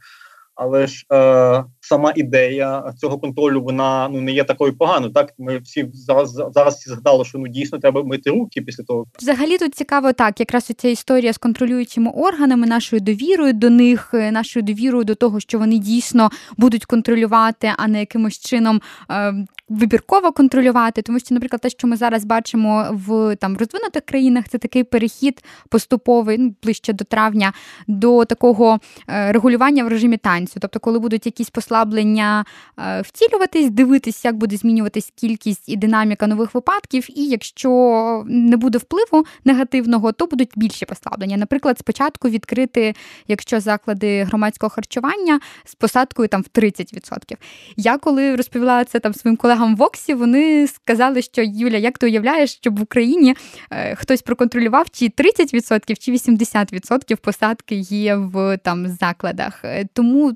але 0.56 0.88
ж 0.88 1.06
е, 1.14 1.64
сама 1.80 2.14
ідея 2.16 2.94
цього 2.98 3.20
контролю 3.20 3.62
вона 3.62 4.10
ну 4.12 4.22
не 4.22 4.32
є 4.32 4.44
такою 4.44 4.78
поганою. 4.78 5.14
Так 5.14 5.34
ми 5.38 5.58
всі 5.58 5.90
зараз 5.94 6.32
зараз 6.52 6.76
всі 6.76 6.90
згадали, 6.90 7.26
що 7.26 7.38
ну 7.38 7.48
дійсно 7.48 7.80
треба 7.80 8.04
мити 8.04 8.30
руки 8.30 8.62
після 8.62 8.84
того. 8.84 9.06
Взагалі 9.20 9.58
тут 9.58 9.76
цікаво 9.76 10.14
так, 10.14 10.40
якраз 10.40 10.64
ця 10.64 10.88
історія 10.88 11.34
з 11.34 11.38
контролюючими 11.38 12.12
органами, 12.12 12.68
нашою 12.68 13.00
довірою 13.00 13.54
до 13.54 13.70
них, 13.70 14.10
е, 14.14 14.32
нашою 14.32 14.64
довірою 14.64 15.04
до 15.04 15.16
того, 15.16 15.40
що 15.40 15.60
вони 15.60 15.78
дійсно 15.78 16.30
будуть 16.58 16.86
контролювати, 16.86 17.72
а 17.78 17.88
не 17.88 18.00
якимось 18.00 18.40
чином 18.40 18.82
е, 19.12 19.34
вибірково 19.74 20.32
контролювати. 20.32 21.02
Тому 21.02 21.20
що, 21.20 21.36
наприклад, 21.36 21.62
те, 21.62 21.70
що 21.70 21.88
ми 21.88 21.96
зараз 21.96 22.26
бачимо 22.26 22.88
в 22.92 23.36
там 23.36 23.58
розвинутих 23.58 24.04
країнах, 24.06 24.46
це 24.50 24.58
такий 24.58 24.84
перехід 24.84 25.44
поступовий, 25.70 26.38
ну 26.38 26.56
ближче 26.64 26.94
до 26.94 27.04
травня, 27.04 27.54
до 27.88 28.26
такого 28.26 28.80
е, 29.10 29.32
регулювання 29.32 29.84
в 29.84 29.88
режимі 29.88 30.18
танцю. 30.18 30.60
Тобто, 30.60 30.80
коли 30.80 31.00
будуть 31.00 31.26
якісь 31.26 31.50
послаблення 31.50 32.46
е, 32.80 33.02
втілюватись, 33.02 33.70
дивитись, 33.70 34.26
як 34.26 34.38
буде 34.38 34.58
змінюватись 34.58 35.14
кількість 35.16 35.70
і 35.70 35.76
динаміка 35.76 36.28
нових 36.28 36.54
випадків, 36.54 37.08
і 37.20 37.26
якщо 37.26 38.24
не 38.28 38.58
буде 38.58 38.78
впливу 38.78 39.26
негативного, 39.46 40.12
то 40.12 40.26
будуть 40.26 40.52
більші 40.56 40.86
послаблення. 40.86 41.38
Наприклад, 41.38 41.80
спочатку 41.80 42.30
відкрити, 42.30 42.96
якщо 43.28 43.60
заклади 43.60 44.24
громадського 44.24 44.70
харчування 44.70 45.40
з 45.66 45.76
посадкою 45.76 46.28
там 46.28 46.42
в 46.42 46.60
30%. 46.60 47.38
Я 47.78 47.98
коли 47.98 48.36
розповіла 48.36 48.86
це 48.86 49.00
там 49.00 49.14
своїм 49.14 49.38
колегам 49.38 49.63
в 49.72 49.82
Оксі, 49.82 50.14
вони 50.14 50.68
сказали, 50.68 51.22
що 51.22 51.42
Юля, 51.42 51.78
як 51.78 51.98
ти 51.98 52.06
уявляєш, 52.06 52.54
щоб 52.54 52.80
в 52.80 52.82
Україні 52.82 53.36
е, 53.72 53.96
хтось 53.96 54.22
проконтролював, 54.22 54.86
чи 54.92 55.06
30% 55.06 55.96
чи 56.00 56.12
80% 56.12 57.16
посадки 57.16 57.76
є 57.76 58.16
в 58.16 58.58
там 58.58 58.88
закладах. 58.88 59.60
Е, 59.64 59.86
тому 59.94 60.34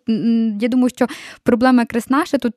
я 0.60 0.68
думаю, 0.68 0.90
що 0.90 1.08
проблема 1.44 1.82
якраз 1.82 2.10
наша 2.10 2.38
тут 2.38 2.54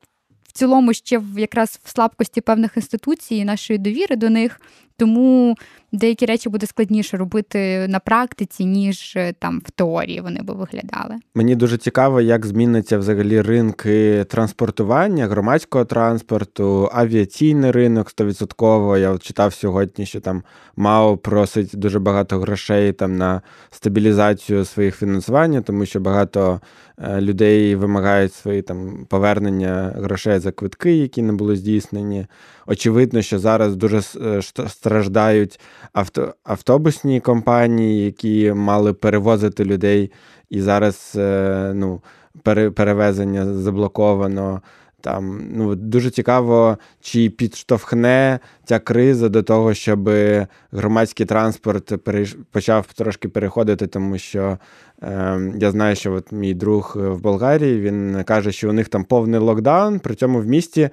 в 0.51 0.53
цілому 0.53 0.93
ще 0.93 1.19
в 1.19 1.39
якраз 1.39 1.81
в 1.85 1.91
слабкості 1.91 2.41
певних 2.41 2.77
інституцій, 2.77 3.45
нашої 3.45 3.79
довіри 3.79 4.17
до 4.17 4.31
них. 4.31 4.61
Тому 5.01 5.57
деякі 5.93 6.27
речі 6.27 6.49
буде 6.49 6.67
складніше 6.67 7.17
робити 7.17 7.89
на 7.89 7.99
практиці, 7.99 8.65
ніж 8.65 9.17
е, 9.17 9.33
там 9.39 9.63
в 9.67 9.71
теорії 9.71 10.21
вони 10.21 10.43
би 10.43 10.55
виглядали. 10.55 11.15
Мені 11.35 11.57
дуже 11.57 11.79
цікаво, 11.79 12.21
як 12.21 12.47
зміниться 12.47 12.99
взагалі 12.99 13.41
ринки 13.41 14.25
транспортування, 14.25 15.27
громадського 15.27 15.85
транспорту, 15.85 16.91
авіаційний 16.93 17.71
ринок 17.71 18.11
100%. 18.11 18.99
Я 18.99 19.19
читав 19.19 19.55
сьогодні, 19.55 20.07
що 20.07 20.21
там 20.21 20.43
МАО 20.77 21.17
просить 21.17 21.71
дуже 21.75 21.99
багато 21.99 22.39
грошей 22.39 22.93
там 22.93 23.17
на 23.17 23.43
стабілізацію 23.71 24.65
своїх 24.65 24.97
фінансування, 24.97 25.61
тому 25.61 25.87
що 25.87 26.01
багато 26.01 26.61
е, 26.99 27.21
людей 27.21 27.75
вимагають 27.75 28.35
свої 28.35 28.63
там 28.63 29.07
повернення 29.09 29.93
грошей 29.97 30.39
за 30.39 30.53
квитки, 30.53 30.97
які 30.97 31.23
не 31.23 31.33
були 31.33 31.57
здійснені. 31.57 32.27
Очевидно, 32.71 33.23
що 33.23 33.39
зараз 33.39 33.77
дуже 33.77 34.01
е, 34.21 34.43
страждають 34.69 35.61
авто, 35.93 36.35
автобусні 36.45 37.21
компанії, 37.21 38.05
які 38.05 38.53
мали 38.53 38.93
перевозити 38.93 39.65
людей, 39.65 40.13
і 40.51 40.61
зараз 40.61 41.13
е, 41.17 41.73
ну, 41.75 42.03
перевезення 42.75 43.55
заблоковано. 43.55 44.63
Там 45.01 45.49
ну 45.53 45.75
дуже 45.75 46.11
цікаво, 46.11 46.79
чи 47.01 47.31
підштовхне 47.31 48.39
ця 48.65 48.79
криза 48.79 49.29
до 49.29 49.43
того, 49.43 49.75
щоб 49.75 50.11
громадський 50.73 51.27
транспорт 51.27 51.93
почав 52.51 52.87
трошки 52.93 53.29
переходити, 53.29 53.87
тому 53.87 54.19
що 54.19 54.59
я 55.59 55.71
знаю, 55.71 55.97
що 55.97 56.13
от 56.13 56.33
мій 56.33 56.55
друг 56.55 56.97
е, 56.97 57.09
в 57.09 57.21
Болгарії 57.21 57.81
він 57.81 58.23
каже, 58.25 58.53
що 58.53 58.71
у 58.71 58.73
них 58.73 58.89
там 58.89 59.05
повний 59.05 59.41
локдаун, 59.41 59.99
при 59.99 60.15
цьому 60.15 60.41
в 60.41 60.47
місті 60.47 60.91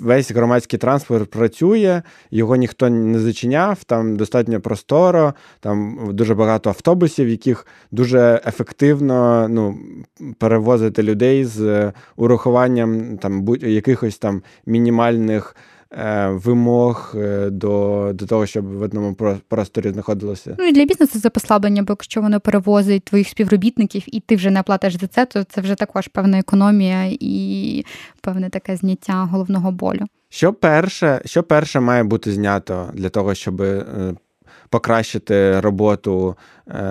весь 0.00 0.30
громадський 0.32 0.78
транспорт 0.78 1.30
працює, 1.30 2.02
його 2.30 2.56
ніхто 2.56 2.90
не 2.90 3.18
зачиняв, 3.18 3.84
там 3.84 4.16
достатньо 4.16 4.60
просторо, 4.60 5.34
там 5.60 5.98
дуже 6.12 6.34
багато 6.34 6.70
автобусів, 6.70 7.28
яких 7.28 7.66
дуже 7.90 8.40
ефективно 8.46 9.46
ну, 9.50 9.78
перевозити 10.38 11.02
людей 11.02 11.44
з 11.44 11.92
урахуванням 12.16 13.18
там 13.18 13.42
будь-якихось 13.42 14.18
там 14.18 14.42
мінімальних. 14.66 15.56
Е, 15.92 16.28
вимог 16.28 17.14
е, 17.16 17.50
до 17.50 18.10
до 18.14 18.26
того, 18.26 18.46
щоб 18.46 18.66
в 18.66 18.82
одному 18.82 19.16
просторі 19.48 19.90
знаходилося. 19.90 20.56
Ну 20.58 20.64
і 20.64 20.72
для 20.72 20.84
бізнесу 20.84 21.20
це 21.20 21.30
послаблення, 21.30 21.82
бо 21.82 21.92
якщо 21.92 22.20
воно 22.20 22.40
перевозить 22.40 23.04
твоїх 23.04 23.28
співробітників, 23.28 24.02
і 24.06 24.20
ти 24.20 24.36
вже 24.36 24.50
не 24.50 24.62
платиш 24.62 24.94
за 25.00 25.06
це, 25.06 25.26
то 25.26 25.44
це 25.44 25.60
вже 25.60 25.74
також 25.74 26.08
певна 26.08 26.38
економія 26.38 27.16
і 27.20 27.84
певне 28.20 28.50
таке 28.50 28.76
зняття 28.76 29.24
головного 29.24 29.72
болю. 29.72 30.04
Що 30.28 30.52
перше, 30.52 31.22
що 31.24 31.42
перше 31.42 31.80
має 31.80 32.02
бути 32.04 32.32
знято 32.32 32.90
для 32.94 33.08
того, 33.08 33.34
щоб 33.34 33.62
е, 33.62 33.84
покращити 34.70 35.60
роботу 35.60 36.36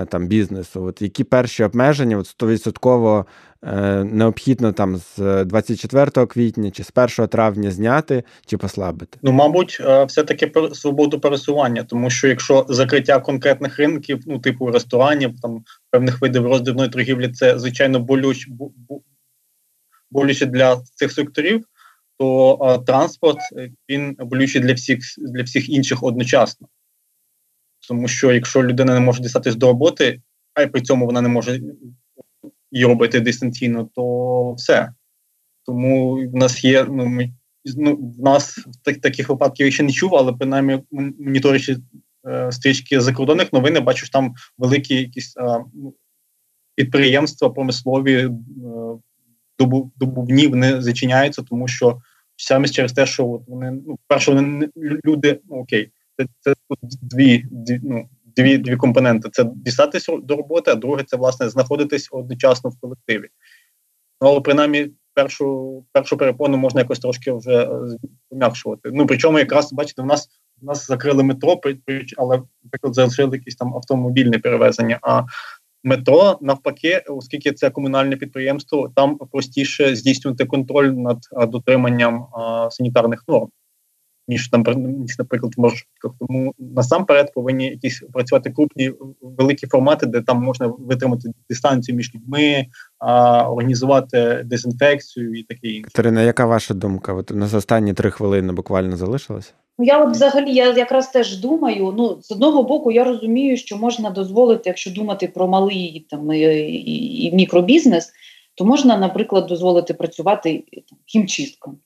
там 0.09 0.27
бізнесу? 0.27 0.83
От 0.83 1.01
які 1.01 1.23
перші 1.23 1.63
обмеження 1.63 2.17
от 2.17 2.25
100% 2.41 3.25
Е, 3.63 4.03
необхідно 4.03 4.71
там 4.71 4.97
з 4.97 5.45
24 5.45 6.25
квітня 6.25 6.71
чи 6.71 6.83
з 6.83 6.91
1 6.95 7.27
травня 7.27 7.71
зняти 7.71 8.23
чи 8.45 8.57
послабити? 8.57 9.17
Ну, 9.21 9.31
мабуть, 9.31 9.77
е, 9.81 10.03
все-таки 10.03 10.51
свободу 10.73 11.19
пересування, 11.19 11.83
тому 11.83 12.09
що 12.09 12.27
якщо 12.27 12.65
закриття 12.69 13.19
конкретних 13.19 13.77
ринків, 13.77 14.23
ну 14.25 14.39
типу 14.39 14.71
ресторанів, 14.71 15.39
там 15.41 15.63
певних 15.89 16.21
видів 16.21 16.45
роздивної 16.45 16.89
торгівлі, 16.89 17.31
це 17.31 17.59
звичайно 17.59 17.99
болюч, 17.99 18.47
болюче 20.11 20.45
для 20.45 20.81
цих 20.95 21.11
секторів, 21.11 21.65
то 22.17 22.57
а, 22.61 22.77
транспорт 22.77 23.39
він 23.89 24.15
болючий 24.19 24.61
для 24.61 24.73
всіх 24.73 24.99
для 25.17 25.43
всіх 25.43 25.69
інших 25.69 26.03
одночасно. 26.03 26.67
Тому 27.89 28.08
що 28.08 28.32
якщо 28.32 28.63
людина 28.63 28.93
не 28.93 28.99
може 28.99 29.21
дістатись 29.21 29.56
до 29.56 29.67
роботи, 29.67 30.21
а 30.54 30.62
й 30.62 30.67
при 30.67 30.82
цьому 30.82 31.06
вона 31.06 31.21
не 31.21 31.30
може 31.30 31.62
і 32.71 32.86
робити 32.86 33.19
дистанційно, 33.19 33.89
то 33.95 34.54
все. 34.54 34.93
тому 35.65 36.15
в 36.30 36.36
нас 36.36 36.63
є. 36.63 36.86
Ну 36.89 37.06
ми 37.06 37.32
ну 37.78 38.13
в 38.19 38.23
нас 38.23 38.60
так, 38.84 38.97
таких 38.97 39.30
випадків 39.30 39.65
я 39.65 39.71
ще 39.71 39.84
не 39.84 39.91
чув, 39.91 40.15
але 40.15 40.34
принаймні 40.34 40.84
моніторячи 40.91 41.78
е, 42.28 42.52
стрічки 42.52 43.02
закордонних 43.02 43.54
новин, 43.54 43.75
я 43.75 43.82
бачу 43.82 44.06
що 44.06 44.12
там 44.12 44.34
великі 44.58 44.95
якісь 44.95 45.38
е, 45.38 45.65
підприємства 46.75 47.49
промислові 47.49 48.15
е, 48.15 48.30
добувні 49.95 50.47
вони 50.47 50.82
зачиняються, 50.82 51.41
тому 51.41 51.67
що 51.67 52.02
саме 52.36 52.67
через 52.67 52.93
те, 52.93 53.06
що 53.06 53.28
от 53.28 53.41
вони 53.47 53.71
ну 53.71 53.99
перше, 54.08 54.34
вони 54.34 54.69
люди 55.06 55.39
ну, 55.49 55.56
окей, 55.56 55.91
це 56.39 56.53
це 56.69 56.75
дві 57.01 57.45
дві, 57.51 57.79
ну, 57.84 58.10
дві 58.36 58.58
дві 58.58 58.75
компоненти: 58.75 59.29
це 59.32 59.51
дістатися 59.55 60.17
до 60.17 60.36
роботи, 60.36 60.71
а 60.71 60.75
друге 60.75 61.03
це 61.03 61.17
власне 61.17 61.49
знаходитись 61.49 62.10
одночасно 62.12 62.69
в 62.69 62.79
колективі. 62.79 63.29
Ну, 64.21 64.27
але 64.27 64.41
принаймні 64.41 64.91
першу 65.13 65.84
першу 65.91 66.17
перепону 66.17 66.58
можна 66.58 66.82
якось 66.82 66.99
трошки 66.99 67.32
вже 67.32 67.63
е, 67.63 67.69
пом'якшувати. 68.29 68.89
Ну 68.93 69.08
причому, 69.08 69.39
якраз 69.39 69.73
бачите, 69.73 70.01
в 70.01 70.05
нас 70.05 70.29
в 70.62 70.65
нас 70.65 70.88
закрили 70.88 71.23
метро, 71.23 71.60
але 72.17 72.41
наприклад, 72.63 72.95
залишили 72.95 73.38
якісь 73.38 73.55
там 73.55 73.75
автомобільне 73.75 74.39
перевезення. 74.39 74.99
А 75.01 75.23
метро 75.84 76.38
навпаки, 76.41 77.03
оскільки 77.08 77.51
це 77.51 77.69
комунальне 77.69 78.15
підприємство, 78.15 78.91
там 78.95 79.17
простіше 79.17 79.95
здійснювати 79.95 80.45
контроль 80.45 80.88
над 80.88 81.17
дотриманням 81.49 82.27
а, 82.34 82.67
санітарних 82.71 83.23
норм 83.27 83.49
ніж 84.29 84.47
там 84.47 84.63
ніж, 84.77 85.19
наприклад, 85.19 85.53
може 85.57 85.75
тому 86.19 86.53
насамперед 86.59 87.33
повинні 87.33 87.65
якісь 87.65 88.03
працювати 88.13 88.49
крупні 88.49 88.91
великі 89.21 89.67
формати, 89.67 90.05
де 90.05 90.21
там 90.21 90.43
можна 90.43 90.67
витримати 90.79 91.29
дистанцію 91.49 91.95
між 91.95 92.15
людьми, 92.15 92.65
а, 92.99 93.43
організувати 93.51 94.41
дезінфекцію 94.45 95.33
і 95.33 95.43
таке 95.43 95.67
інше. 95.67 95.83
Катерина, 95.83 96.21
яка 96.21 96.45
ваша 96.45 96.73
думка? 96.73 97.13
От 97.13 97.31
у 97.31 97.35
нас 97.35 97.53
останні 97.53 97.93
три 97.93 98.11
хвилини 98.11 98.53
буквально 98.53 98.97
залишилося. 98.97 99.53
Ну, 99.79 99.85
я 99.85 100.03
от 100.03 100.11
взагалі 100.11 100.53
я 100.53 100.73
якраз 100.73 101.07
теж 101.07 101.37
думаю. 101.37 101.93
Ну, 101.97 102.17
з 102.21 102.31
одного 102.31 102.63
боку, 102.63 102.91
я 102.91 103.03
розумію, 103.03 103.57
що 103.57 103.77
можна 103.77 104.09
дозволити, 104.09 104.61
якщо 104.65 104.91
думати 104.91 105.27
про 105.27 105.47
малий 105.47 106.07
там 106.09 106.33
і, 106.33 106.39
і, 106.39 107.25
і 107.25 107.35
мікробізнес, 107.35 108.11
то 108.55 108.65
можна, 108.65 108.97
наприклад, 108.97 109.45
дозволити 109.45 109.93
працювати 109.93 110.63
там, 110.89 110.99
хімчисткам. 111.05 111.77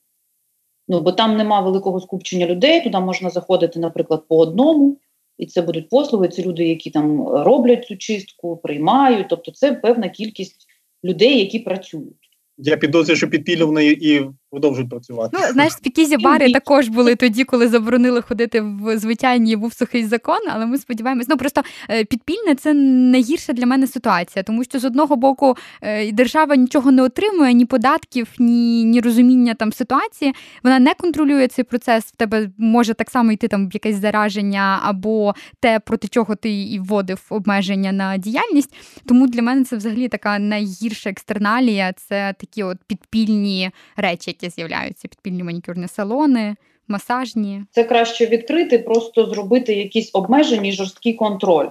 Ну 0.88 1.00
бо 1.00 1.12
там 1.12 1.36
нема 1.36 1.60
великого 1.60 2.00
скупчення 2.00 2.46
людей, 2.46 2.84
туди 2.84 3.00
можна 3.00 3.30
заходити, 3.30 3.80
наприклад, 3.80 4.24
по 4.28 4.38
одному, 4.38 4.98
і 5.38 5.46
це 5.46 5.62
будуть 5.62 5.88
послуги. 5.88 6.28
Це 6.28 6.42
люди, 6.42 6.68
які 6.68 6.90
там 6.90 7.28
роблять 7.28 7.84
цю 7.84 7.96
чистку, 7.96 8.56
приймають. 8.56 9.26
Тобто, 9.30 9.52
це 9.52 9.72
певна 9.72 10.08
кількість 10.08 10.66
людей, 11.04 11.38
які 11.38 11.58
працюють. 11.58 12.30
Я 12.58 12.76
підозрюю, 12.76 13.16
що 13.16 13.30
підпільно 13.30 13.80
і 13.80 14.30
продовжують 14.54 14.90
працювати. 14.90 15.36
Ну 15.40 15.52
знаєш, 15.52 15.72
спікізі 15.72 16.16
бари 16.16 16.52
також 16.52 16.88
були 16.88 17.16
тоді, 17.16 17.44
коли 17.44 17.68
заборонили 17.68 18.22
ходити 18.22 18.60
в 18.60 18.98
звичайні 18.98 19.56
був 19.56 19.72
сухий 19.72 20.04
закон. 20.06 20.38
Але 20.54 20.66
ми 20.66 20.78
сподіваємось, 20.78 21.28
ну 21.28 21.36
просто 21.36 21.62
е, 21.90 22.04
підпільне 22.04 22.54
це 22.54 22.74
найгірша 22.74 23.52
для 23.52 23.66
мене 23.66 23.86
ситуація, 23.86 24.42
тому 24.42 24.64
що 24.64 24.78
з 24.78 24.84
одного 24.84 25.16
боку 25.16 25.56
е, 25.82 26.12
держава 26.12 26.56
нічого 26.56 26.92
не 26.92 27.02
отримує, 27.02 27.52
ні 27.52 27.64
податків, 27.64 28.28
ні 28.38 28.84
ні 28.84 29.00
розуміння 29.00 29.54
там 29.54 29.72
ситуації. 29.72 30.32
Вона 30.62 30.78
не 30.78 30.94
контролює 30.94 31.48
цей 31.48 31.64
процес. 31.64 32.04
В 32.04 32.16
тебе 32.16 32.48
може 32.58 32.94
так 32.94 33.10
само 33.10 33.32
йти 33.32 33.48
там 33.48 33.68
в 33.68 33.70
якесь 33.74 33.96
зараження 33.96 34.80
або 34.82 35.34
те, 35.60 35.80
проти 35.80 36.08
чого 36.08 36.34
ти 36.34 36.62
і 36.62 36.78
вводив 36.78 37.22
обмеження 37.30 37.92
на 37.92 38.16
діяльність. 38.16 38.74
Тому 39.06 39.26
для 39.26 39.42
мене 39.42 39.64
це 39.64 39.76
взагалі 39.76 40.08
така 40.08 40.38
найгірша 40.38 41.10
екстерналія. 41.10 41.92
Це 41.92 42.34
такі 42.38 42.62
от 42.62 42.78
підпільні 42.86 43.70
речі, 43.96 44.30
які 44.30 44.43
з'являються: 44.50 45.08
підпільні 45.08 45.42
манікюрні 45.42 45.88
салони, 45.88 46.56
масажні. 46.88 47.62
Це 47.70 47.84
краще 47.84 48.26
відкрити, 48.26 48.78
просто 48.78 49.26
зробити 49.26 49.74
якісь 49.74 50.10
обмежені 50.12 50.72
жорсткий 50.72 51.14
контроль. 51.14 51.68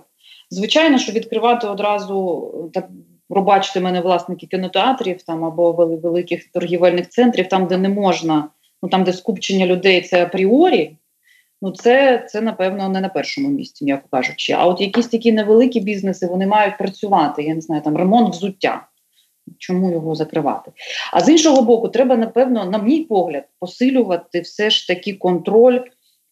Звичайно, 0.49 0.97
що 0.97 1.11
відкривати 1.11 1.67
одразу 1.67 2.71
так. 2.73 2.89
Пробачте 3.29 3.79
мене 3.79 4.01
власники 4.01 4.47
кінотеатрів 4.47 5.21
там 5.21 5.45
або 5.45 5.71
великих 6.03 6.51
торгівельних 6.51 7.09
центрів, 7.09 7.49
там, 7.49 7.67
де 7.67 7.77
не 7.77 7.89
можна, 7.89 8.49
ну 8.83 8.89
там, 8.89 9.03
де 9.03 9.13
скупчення 9.13 9.65
людей 9.65 10.01
це 10.01 10.23
апріорі, 10.23 10.97
ну 11.61 11.71
це 11.71 12.25
це 12.29 12.41
напевно 12.41 12.89
не 12.89 13.01
на 13.01 13.09
першому 13.09 13.49
місці, 13.49 13.85
м'яко 13.85 14.07
кажучи. 14.11 14.53
А 14.53 14.65
от 14.65 14.81
якісь 14.81 15.07
такі 15.07 15.31
невеликі 15.31 15.79
бізнеси 15.79 16.27
вони 16.27 16.47
мають 16.47 16.77
працювати. 16.77 17.43
Я 17.43 17.55
не 17.55 17.61
знаю, 17.61 17.81
там 17.81 17.97
ремонт 17.97 18.35
взуття 18.35 18.87
чому 19.57 19.91
його 19.91 20.15
закривати? 20.15 20.71
А 21.13 21.21
з 21.21 21.29
іншого 21.29 21.61
боку, 21.61 21.89
треба, 21.89 22.17
напевно, 22.17 22.65
на 22.65 22.77
мій 22.77 23.01
погляд, 23.01 23.43
посилювати 23.59 24.39
все 24.39 24.69
ж 24.69 24.87
таки 24.87 25.13
контроль 25.13 25.79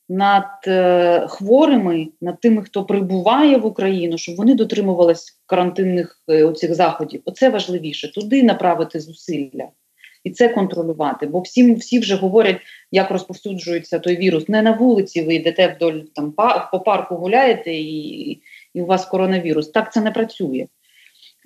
над 0.10 0.44
е, 0.68 1.28
хворими, 1.30 2.08
над 2.22 2.40
тими, 2.40 2.64
хто 2.64 2.86
прибуває 2.86 3.58
в 3.58 3.66
Україну, 3.66 4.18
щоб 4.18 4.36
вони 4.36 4.56
дотримувались 4.56 5.40
карантинних 5.46 6.24
е, 6.28 6.44
оцих 6.44 6.76
заходів. 6.76 7.22
Оце 7.26 7.50
важливіше 7.50 8.12
туди 8.12 8.44
направити 8.44 9.00
зусилля. 9.00 9.68
І 10.24 10.32
це 10.32 10.50
контролювати, 10.50 11.28
бо 11.28 11.40
всі 11.40 11.74
всі 11.74 12.00
вже 12.00 12.16
говорять, 12.16 12.58
як 12.92 13.12
розповсюджується 13.12 14.00
той 14.00 14.18
вірус. 14.18 14.50
Не 14.50 14.62
на 14.62 14.72
вулиці 14.72 15.22
ви 15.22 15.36
йдете 15.36 15.76
вдоль 15.76 16.00
там 16.16 16.34
по 16.72 16.80
парку 16.80 17.16
гуляєте, 17.16 17.74
і 17.74 18.42
і 18.74 18.82
у 18.82 18.86
вас 18.86 19.06
коронавірус. 19.06 19.68
Так 19.68 19.94
це 19.94 20.02
не 20.02 20.12
працює. 20.12 20.68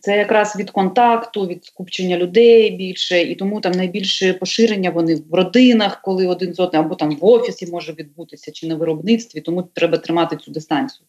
Це 0.05 0.17
якраз 0.17 0.55
від 0.55 0.71
контакту, 0.71 1.47
від 1.47 1.65
скупчення 1.65 2.17
людей 2.17 2.71
більше, 2.71 3.21
і 3.21 3.35
тому 3.35 3.61
там 3.61 3.71
найбільше 3.71 4.33
поширення 4.33 4.89
вони 4.89 5.15
в 5.15 5.33
родинах, 5.33 6.01
коли 6.01 6.27
один 6.27 6.53
з 6.53 6.59
одним, 6.59 6.81
або 6.81 6.95
там 6.95 7.15
в 7.15 7.25
офісі 7.25 7.67
може 7.71 7.93
відбутися 7.93 8.51
чи 8.51 8.67
на 8.67 8.75
виробництві, 8.75 9.41
тому 9.41 9.63
треба 9.63 9.97
тримати 9.97 10.37
цю 10.37 10.51
дистанцію. 10.51 11.05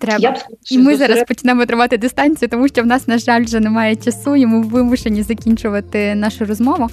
Треба. 0.00 0.36
І 0.70 0.78
ми 0.78 0.96
зараз 0.96 1.24
почнемо 1.28 1.66
тримати 1.66 1.98
дистанцію, 1.98 2.48
тому 2.48 2.68
що 2.68 2.82
в 2.82 2.86
нас, 2.86 3.08
на 3.08 3.18
жаль, 3.18 3.44
вже 3.44 3.60
немає 3.60 3.96
часу, 3.96 4.36
і 4.36 4.46
ми 4.46 4.62
вимушені 4.62 5.22
закінчувати 5.22 6.14
нашу 6.14 6.44
розмову. 6.44 6.88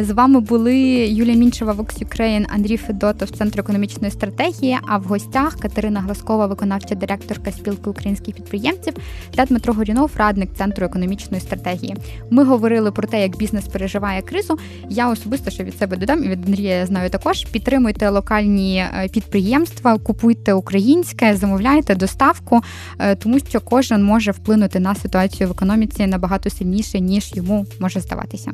З 0.00 0.10
вами 0.10 0.40
були 0.40 0.76
Юлія 1.06 1.36
Мінчева, 1.36 1.72
Vox 1.72 2.04
Ukraine, 2.04 2.46
Андрій 2.54 2.76
Федотов, 2.76 3.30
Центр 3.30 3.60
економічної 3.60 4.10
стратегії. 4.10 4.78
А 4.86 4.98
в 4.98 5.02
гостях 5.02 5.56
Катерина 5.60 6.00
Гласкова, 6.00 6.46
виконавча 6.46 6.94
директорка 6.94 7.52
спілки 7.52 7.90
українських 7.90 8.34
підприємців, 8.34 8.94
та 9.34 9.44
Дмитро 9.44 9.74
Горінов, 9.74 10.10
радник 10.16 10.50
центру 10.58 10.86
економічної 10.86 11.40
стратегії. 11.40 11.96
Ми 12.30 12.44
говорили 12.44 12.92
про 12.92 13.08
те, 13.08 13.22
як 13.22 13.36
бізнес 13.36 13.64
переживає 13.64 14.22
кризу. 14.22 14.58
Я 14.88 15.08
особисто 15.08 15.50
що 15.50 15.64
від 15.64 15.78
себе 15.78 15.96
додам 15.96 16.24
і 16.24 16.28
від 16.28 16.46
Андрія 16.46 16.76
я 16.76 16.86
знаю 16.86 17.10
також. 17.10 17.44
Підтримуйте 17.44 18.08
локальні 18.08 18.76
е, 18.78 19.08
підприємства, 19.08 19.98
купуйте 19.98 20.52
українське, 20.52 21.36
замовляйте 21.36 21.94
доставку 21.94 22.47
року, 22.48 22.64
е, 22.98 23.14
тому 23.14 23.38
що 23.38 23.60
кожен 23.60 24.04
може 24.04 24.30
вплинути 24.30 24.80
на 24.80 24.94
ситуацію 24.94 25.48
в 25.48 25.52
економіці 25.52 26.06
набагато 26.06 26.50
сильніше, 26.50 27.00
ніж 27.00 27.32
йому 27.34 27.66
може 27.80 28.00
здаватися. 28.00 28.52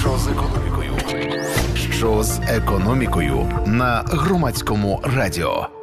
Що 0.00 0.18
з 0.18 0.28
економікою? 0.28 0.92
Що 1.74 2.22
з 2.22 2.40
економікою 2.48 3.46
на 3.66 4.02
громадському 4.06 5.00
радіо? 5.02 5.79